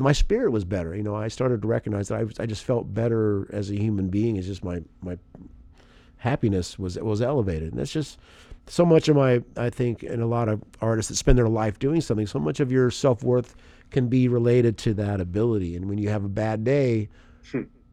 my 0.00 0.12
spirit 0.12 0.50
was 0.50 0.64
better. 0.64 0.94
You 0.94 1.02
know, 1.02 1.14
I 1.14 1.28
started 1.28 1.62
to 1.62 1.68
recognize 1.68 2.08
that 2.08 2.18
I, 2.20 2.24
was- 2.24 2.40
I 2.40 2.46
just 2.46 2.64
felt 2.64 2.92
better 2.92 3.48
as 3.52 3.70
a 3.70 3.76
human 3.76 4.08
being. 4.08 4.36
It's 4.36 4.46
just 4.46 4.64
my 4.64 4.82
my 5.02 5.18
happiness 6.18 6.78
was 6.78 6.98
was 6.98 7.22
elevated, 7.22 7.70
and 7.72 7.78
that's 7.80 7.92
just 7.92 8.18
so 8.66 8.84
much 8.84 9.08
of 9.08 9.16
my 9.16 9.42
I 9.56 9.70
think, 9.70 10.02
and 10.02 10.22
a 10.22 10.26
lot 10.26 10.48
of 10.48 10.62
artists 10.80 11.08
that 11.10 11.16
spend 11.16 11.38
their 11.38 11.48
life 11.48 11.78
doing 11.78 12.00
something. 12.00 12.26
So 12.26 12.38
much 12.38 12.60
of 12.60 12.70
your 12.70 12.90
self 12.90 13.22
worth 13.22 13.54
can 13.90 14.08
be 14.08 14.28
related 14.28 14.78
to 14.78 14.94
that 14.94 15.20
ability, 15.20 15.76
and 15.76 15.88
when 15.88 15.98
you 15.98 16.08
have 16.10 16.24
a 16.24 16.28
bad 16.28 16.64
day 16.64 17.08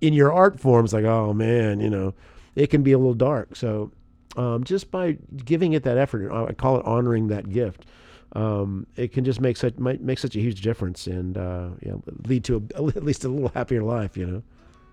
in 0.02 0.14
your 0.14 0.32
art 0.32 0.60
forms, 0.60 0.94
like, 0.94 1.06
oh 1.06 1.34
man, 1.34 1.80
you 1.80 1.90
know, 1.90 2.14
it 2.56 2.68
can 2.68 2.84
be 2.84 2.92
a 2.92 2.98
little 2.98 3.14
dark. 3.16 3.56
So 3.56 3.92
um, 4.36 4.64
just 4.64 4.92
by 4.92 5.18
giving 5.46 5.74
it 5.74 5.84
that 5.84 5.98
effort, 5.98 6.32
I 6.32 6.54
call 6.54 6.78
it 6.78 6.86
honoring 6.86 7.28
that 7.30 7.50
gift. 7.50 7.86
Um, 8.34 8.86
it 8.96 9.14
can 9.14 9.24
just 9.24 9.40
make 9.40 9.58
such 9.58 9.78
might 9.78 10.02
make 10.02 10.20
such 10.20 10.36
a 10.36 10.40
huge 10.40 10.62
difference 10.62 11.08
and 11.08 11.38
uh, 11.38 11.70
yeah, 11.82 11.94
lead 12.28 12.44
to 12.46 12.58
a, 12.76 12.86
at 12.88 13.04
least 13.04 13.24
a 13.24 13.30
little 13.30 13.50
happier 13.50 13.84
life. 13.84 14.18
You 14.18 14.26
know. 14.28 14.44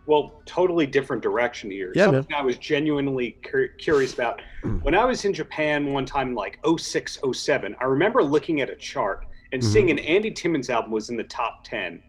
Well, 0.06 0.42
totally 0.44 0.86
different 0.86 1.22
direction 1.22 1.70
here. 1.70 1.90
Yeah, 1.94 2.06
man. 2.06 2.14
Something 2.22 2.36
I 2.36 2.42
was 2.42 2.58
genuinely 2.58 3.38
cur- 3.42 3.68
curious 3.78 4.12
about. 4.12 4.42
when 4.82 4.94
I 4.94 5.04
was 5.04 5.24
in 5.24 5.32
Japan 5.32 5.92
one 5.94 6.04
time, 6.04 6.34
like 6.34 6.58
06, 6.78 7.18
07, 7.32 7.74
I 7.80 7.84
remember 7.84 8.22
looking 8.22 8.60
at 8.60 8.68
a 8.68 8.74
chart 8.76 9.24
and 9.52 9.62
Mhm. 9.62 9.64
seeing 9.72 9.90
an 9.90 9.98
Andy 10.00 10.30
Timmons 10.30 10.68
album 10.68 10.90
was 10.90 11.08
in 11.08 11.16
the 11.16 11.24
top 11.24 11.64
10. 11.64 12.02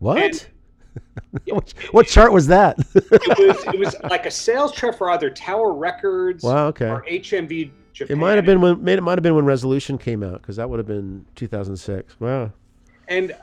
What? 0.00 0.18
And- 0.22 0.46
what, 1.46 1.72
what 1.92 2.06
chart 2.08 2.32
was 2.32 2.46
that? 2.48 2.78
It 2.94 3.38
was 3.46 3.74
it 3.74 3.78
was 3.78 3.94
like 4.10 4.26
a 4.26 4.30
sales 4.30 4.72
chart 4.72 4.96
for 4.98 5.10
either 5.10 5.30
Tower 5.30 5.72
Records 5.72 6.42
wow. 6.42 6.66
Okay. 6.68 6.88
or 6.88 7.04
HMV 7.08 7.70
Japan. 7.96 8.16
It 8.16 8.20
might 8.20 8.34
have 8.36 8.44
been 8.44 8.60
when 8.60 8.86
it 8.86 9.02
might 9.02 9.16
have 9.18 9.22
been 9.22 9.34
when 9.34 9.46
Resolution 9.46 9.96
came 9.96 10.22
out 10.22 10.42
because 10.42 10.56
that 10.56 10.68
would 10.68 10.78
have 10.78 10.86
been 10.86 11.24
2006. 11.34 12.20
Wow. 12.20 12.52
and 13.08 13.34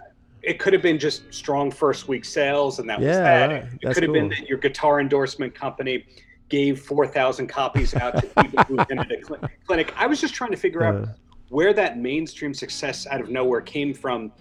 it 0.44 0.60
could 0.60 0.74
have 0.74 0.82
been 0.82 1.00
just 1.00 1.34
strong 1.34 1.72
first 1.72 2.10
week 2.10 2.26
sales, 2.26 2.80
and 2.80 2.90
that 2.90 3.00
was 3.00 3.08
that. 3.08 3.48
right. 3.50 3.64
It 3.64 3.80
That's 3.82 3.94
could 3.96 4.04
have 4.04 4.12
been 4.14 4.28
that 4.30 4.48
your 4.50 4.58
guitar 4.58 5.00
endorsement 5.00 5.56
company 5.56 6.06
gave 6.50 6.82
four 6.82 7.08
thousand 7.08 7.48
copies 7.48 7.96
out 7.96 8.18
to 8.22 8.28
people 8.44 8.62
who 8.66 8.80
attended 8.80 9.12
a 9.12 9.26
cl- 9.26 9.40
clinic. 9.66 9.94
I 9.98 10.06
was 10.06 10.20
just 10.22 10.34
trying 10.36 10.52
to 10.52 10.58
figure 10.58 10.84
out 10.84 10.96
Uh, 10.96 11.06
where 11.50 11.74
that 11.74 11.98
mainstream 11.98 12.54
success 12.54 13.08
out 13.08 13.22
of 13.22 13.30
nowhere 13.30 13.62
came 13.62 13.94
from 13.94 14.32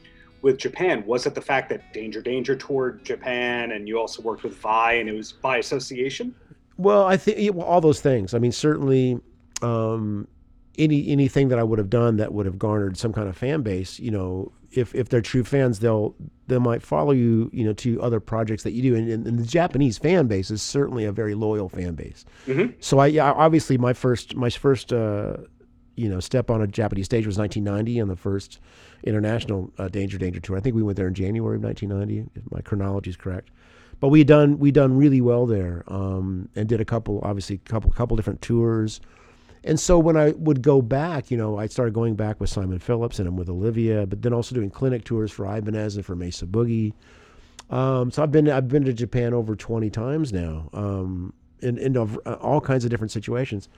with 0.43 0.59
Japan. 0.59 1.05
Was 1.07 1.25
it 1.27 1.35
the 1.37 1.41
fact 1.41 1.69
that 1.69 1.93
Danger 1.93 2.21
Danger 2.21 2.57
toured 2.57 3.05
Japan, 3.05 3.71
and 3.73 3.87
you 3.89 3.99
also 3.99 4.21
worked 4.23 4.43
with 4.43 4.57
Vai, 4.57 4.99
and 4.99 5.09
it 5.09 5.13
was 5.15 5.31
by 5.33 5.59
association? 5.59 6.35
Well, 6.79 7.05
I 7.07 7.17
think 7.17 7.39
yeah, 7.39 7.51
well, 7.51 7.67
all 7.67 7.81
those 7.81 8.01
things. 8.01 8.35
I 8.35 8.41
mean, 8.41 8.51
certainly, 8.53 9.21
um, 9.63 10.29
any 10.79 11.09
anything 11.09 11.49
that 11.49 11.59
I 11.59 11.63
would 11.63 11.79
have 11.79 11.91
done 11.91 12.17
that 12.17 12.33
would 12.33 12.47
have 12.47 12.59
garnered 12.59 12.97
some 12.97 13.13
kind 13.13 13.29
of 13.29 13.37
fan 13.37 13.63
base. 13.63 13.99
You 13.99 14.11
know, 14.11 14.53
if 14.71 14.95
if 14.95 15.09
they're 15.09 15.21
true 15.21 15.45
fans, 15.45 15.81
they'll 15.81 16.15
they 16.47 16.59
might 16.59 16.83
follow 16.83 17.13
you. 17.13 17.51
You 17.53 17.65
know, 17.65 17.73
to 17.75 18.01
other 18.03 18.21
projects 18.21 18.63
that 18.63 18.73
you 18.73 18.83
do. 18.83 18.95
And, 18.95 19.09
and, 19.11 19.27
and 19.27 19.39
the 19.39 19.47
Japanese 19.47 19.99
fan 19.99 20.27
base 20.27 20.51
is 20.51 20.63
certainly 20.63 21.05
a 21.05 21.13
very 21.13 21.35
loyal 21.35 21.69
fan 21.69 21.95
base. 21.95 22.25
Mhm. 22.47 22.75
So 22.81 22.99
I 22.99 23.07
yeah, 23.07 23.33
obviously 23.33 23.79
my 23.79 23.93
first 23.93 24.35
my 24.35 24.49
first 24.51 24.93
uh, 24.93 25.37
you 25.95 26.09
know 26.09 26.21
step 26.21 26.51
on 26.51 26.63
a 26.63 26.67
Japanese 26.67 27.05
stage 27.05 27.27
was 27.27 27.37
1990 27.39 28.01
on 28.01 28.09
the 28.09 28.17
first 28.17 28.61
international 29.05 29.71
uh, 29.79 29.89
Danger 29.89 30.19
Danger 30.19 30.41
tour. 30.41 30.57
I 30.57 30.61
think 30.61 30.75
we 30.75 30.83
went 30.83 30.97
there 30.97 31.09
in 31.09 31.15
January 31.15 31.57
of 31.57 31.63
1990, 31.65 32.31
if 32.35 32.51
my 32.51 32.61
chronology 32.61 33.11
is 33.11 33.17
correct. 33.17 33.51
But 34.01 34.09
we 34.09 34.25
done 34.25 34.59
we 34.59 34.71
done 34.73 34.97
really 34.97 35.21
well 35.21 35.47
there, 35.47 35.85
um, 35.87 36.49
and 36.57 36.69
did 36.69 36.81
a 36.81 36.85
couple 36.85 37.21
obviously 37.23 37.59
couple 37.59 37.91
couple 37.93 38.17
different 38.17 38.43
tours. 38.43 39.01
And 39.65 39.79
so 39.79 39.99
when 39.99 40.17
I 40.17 40.33
would 40.33 40.63
go 40.63 40.83
back, 40.83 41.31
you 41.31 41.37
know, 41.37 41.59
I 41.59 41.67
started 41.67 41.95
going 41.95 42.17
back 42.17 42.41
with 42.41 42.51
Simon 42.51 42.79
Phillips 42.79 43.19
and 43.19 43.29
I'm 43.29 43.37
with 43.37 43.49
Olivia, 43.49 44.07
but 44.07 44.23
then 44.23 44.33
also 44.33 44.55
doing 44.55 44.71
clinic 44.71 45.05
tours 45.05 45.31
for 45.31 45.47
Ibanez 45.47 45.97
and 45.97 46.05
for 46.05 46.17
Mesa 46.17 46.47
Boogie. 46.47 46.93
Um, 47.71 48.11
so 48.11 48.23
I've 48.23 48.33
been 48.33 48.51
I've 48.51 48.69
been 48.69 48.85
to 48.85 48.93
Japan 48.93 49.33
over 49.33 49.57
20 49.57 49.89
times 49.89 50.33
now, 50.33 50.69
um, 50.73 51.33
in 51.61 51.79
in 51.79 51.97
uh, 51.97 52.07
all 52.41 52.61
kinds 52.61 52.85
of 52.85 52.91
different 52.91 53.13
situations. 53.13 53.69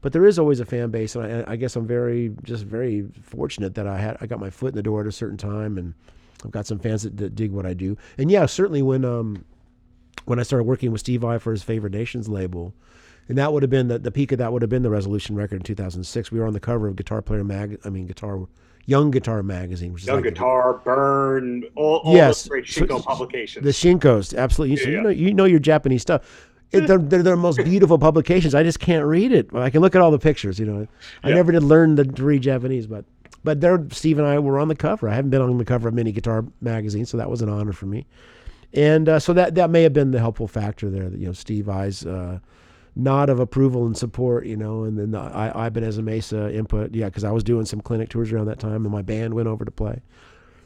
But 0.00 0.12
there 0.12 0.26
is 0.26 0.38
always 0.38 0.58
a 0.58 0.64
fan 0.64 0.90
base, 0.90 1.14
and 1.14 1.24
I, 1.46 1.52
I 1.52 1.56
guess 1.56 1.76
I'm 1.76 1.86
very 1.86 2.34
just 2.42 2.64
very 2.64 3.06
fortunate 3.22 3.74
that 3.74 3.86
I 3.86 3.98
had 3.98 4.16
I 4.20 4.26
got 4.26 4.40
my 4.40 4.50
foot 4.50 4.68
in 4.68 4.76
the 4.76 4.82
door 4.82 5.00
at 5.02 5.06
a 5.06 5.12
certain 5.12 5.36
time, 5.36 5.76
and 5.76 5.94
I've 6.44 6.50
got 6.50 6.66
some 6.66 6.78
fans 6.78 7.02
that, 7.02 7.16
that 7.18 7.34
dig 7.34 7.52
what 7.52 7.66
I 7.66 7.74
do. 7.74 7.96
And 8.16 8.30
yeah, 8.30 8.46
certainly 8.46 8.82
when 8.82 9.04
um 9.04 9.44
when 10.24 10.38
I 10.38 10.44
started 10.44 10.64
working 10.64 10.92
with 10.92 11.00
Steve 11.00 11.20
Vai 11.20 11.38
for 11.38 11.52
his 11.52 11.62
Favorite 11.62 11.92
Nations 11.92 12.28
label, 12.28 12.74
and 13.28 13.38
that 13.38 13.52
would 13.52 13.62
have 13.62 13.70
been 13.70 13.88
the, 13.88 13.98
the 13.98 14.10
peak 14.10 14.32
of 14.32 14.38
that 14.38 14.52
would 14.52 14.62
have 14.62 14.68
been 14.70 14.82
the 14.82 14.90
Resolution 14.90 15.36
record 15.36 15.56
in 15.56 15.62
2006. 15.62 16.30
We 16.32 16.38
were 16.40 16.46
on 16.46 16.52
the 16.52 16.60
cover 16.60 16.88
of 16.88 16.96
Guitar 16.96 17.22
Player 17.22 17.44
mag, 17.44 17.78
I 17.84 17.90
mean 17.90 18.06
Guitar 18.06 18.46
Young 18.86 19.10
Guitar 19.12 19.42
magazine, 19.42 19.92
which 19.92 20.02
is 20.02 20.08
Young 20.08 20.16
like 20.16 20.24
Guitar, 20.24 20.74
Burn, 20.84 21.62
all, 21.76 21.98
all 21.98 22.14
Yes. 22.14 22.42
those 22.42 22.48
great 22.48 22.66
So- 22.68 22.82
Shinko 22.82 23.02
publications. 23.04 23.64
the 23.64 23.70
Shinkos, 23.70 24.36
absolutely. 24.36 24.76
So 24.76 24.88
Yeah. 24.90 24.96
you 24.96 25.02
know, 25.02 25.08
you 25.10 25.34
know 25.34 25.44
your 25.44 25.60
Japanese 25.60 26.02
stuff. 26.02 26.48
It, 26.72 26.86
they're, 26.86 26.98
they're 26.98 27.22
the 27.22 27.36
most 27.36 27.58
beautiful 27.64 27.98
publications. 27.98 28.54
I 28.54 28.62
just 28.62 28.80
can't 28.80 29.04
read 29.04 29.30
it. 29.30 29.50
I 29.54 29.68
can 29.68 29.82
look 29.82 29.94
at 29.94 30.00
all 30.00 30.10
the 30.10 30.18
pictures. 30.18 30.58
You 30.58 30.64
know, 30.66 30.88
I 31.22 31.28
Yeah. 31.28 31.34
never 31.34 31.52
did 31.52 31.62
learn 31.62 31.94
the, 31.96 32.04
to 32.04 32.24
read 32.24 32.42
Japanese, 32.42 32.86
but 32.86 33.04
but 33.44 33.60
there, 33.60 33.84
Steve 33.90 34.18
and 34.18 34.26
I 34.26 34.38
were 34.38 34.58
on 34.58 34.68
the 34.68 34.76
cover. 34.76 35.08
I 35.08 35.14
haven't 35.14 35.30
been 35.32 35.42
on 35.42 35.58
the 35.58 35.64
cover 35.64 35.88
of 35.88 35.94
many 35.94 36.12
guitar 36.12 36.44
magazines, 36.60 37.10
so 37.10 37.16
that 37.16 37.28
was 37.28 37.42
an 37.42 37.48
honor 37.48 37.72
for 37.72 37.86
me. 37.86 38.06
And 38.72 39.08
uh, 39.08 39.18
so 39.18 39.32
that 39.34 39.54
that 39.56 39.68
may 39.68 39.82
have 39.82 39.92
been 39.92 40.12
the 40.12 40.18
helpful 40.20 40.46
factor 40.48 40.88
there. 40.90 41.10
That 41.10 41.18
you 41.18 41.26
know, 41.26 41.32
Steve 41.32 41.64
Vai's 41.66 42.06
uh, 42.06 42.38
nod 42.94 43.30
of 43.30 43.40
approval 43.40 43.86
and 43.86 43.96
support. 43.96 44.46
You 44.46 44.56
know, 44.56 44.84
and 44.84 44.98
then 44.98 45.12
the 45.12 45.18
I, 45.18 45.66
Ibanez 45.66 45.96
and 45.96 46.06
Mesa 46.06 46.52
input. 46.54 46.94
Yeah, 46.94 47.06
because 47.06 47.24
I 47.24 47.30
was 47.30 47.44
doing 47.44 47.64
some 47.64 47.80
clinic 47.80 48.08
tours 48.08 48.32
around 48.32 48.46
that 48.46 48.58
time, 48.58 48.84
and 48.84 48.90
my 48.90 49.02
band 49.02 49.34
went 49.34 49.48
over 49.48 49.64
to 49.64 49.70
play. 49.70 50.00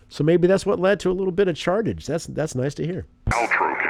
So 0.08 0.22
maybe 0.22 0.46
that's 0.46 0.64
what 0.64 0.78
led 0.78 1.00
to 1.00 1.10
a 1.10 1.12
little 1.12 1.32
bit 1.32 1.48
of 1.48 1.56
chartage. 1.56 2.06
That's 2.06 2.26
that's 2.26 2.54
nice 2.54 2.74
to 2.74 2.86
hear. 2.86 3.06
Ultra 3.34 3.85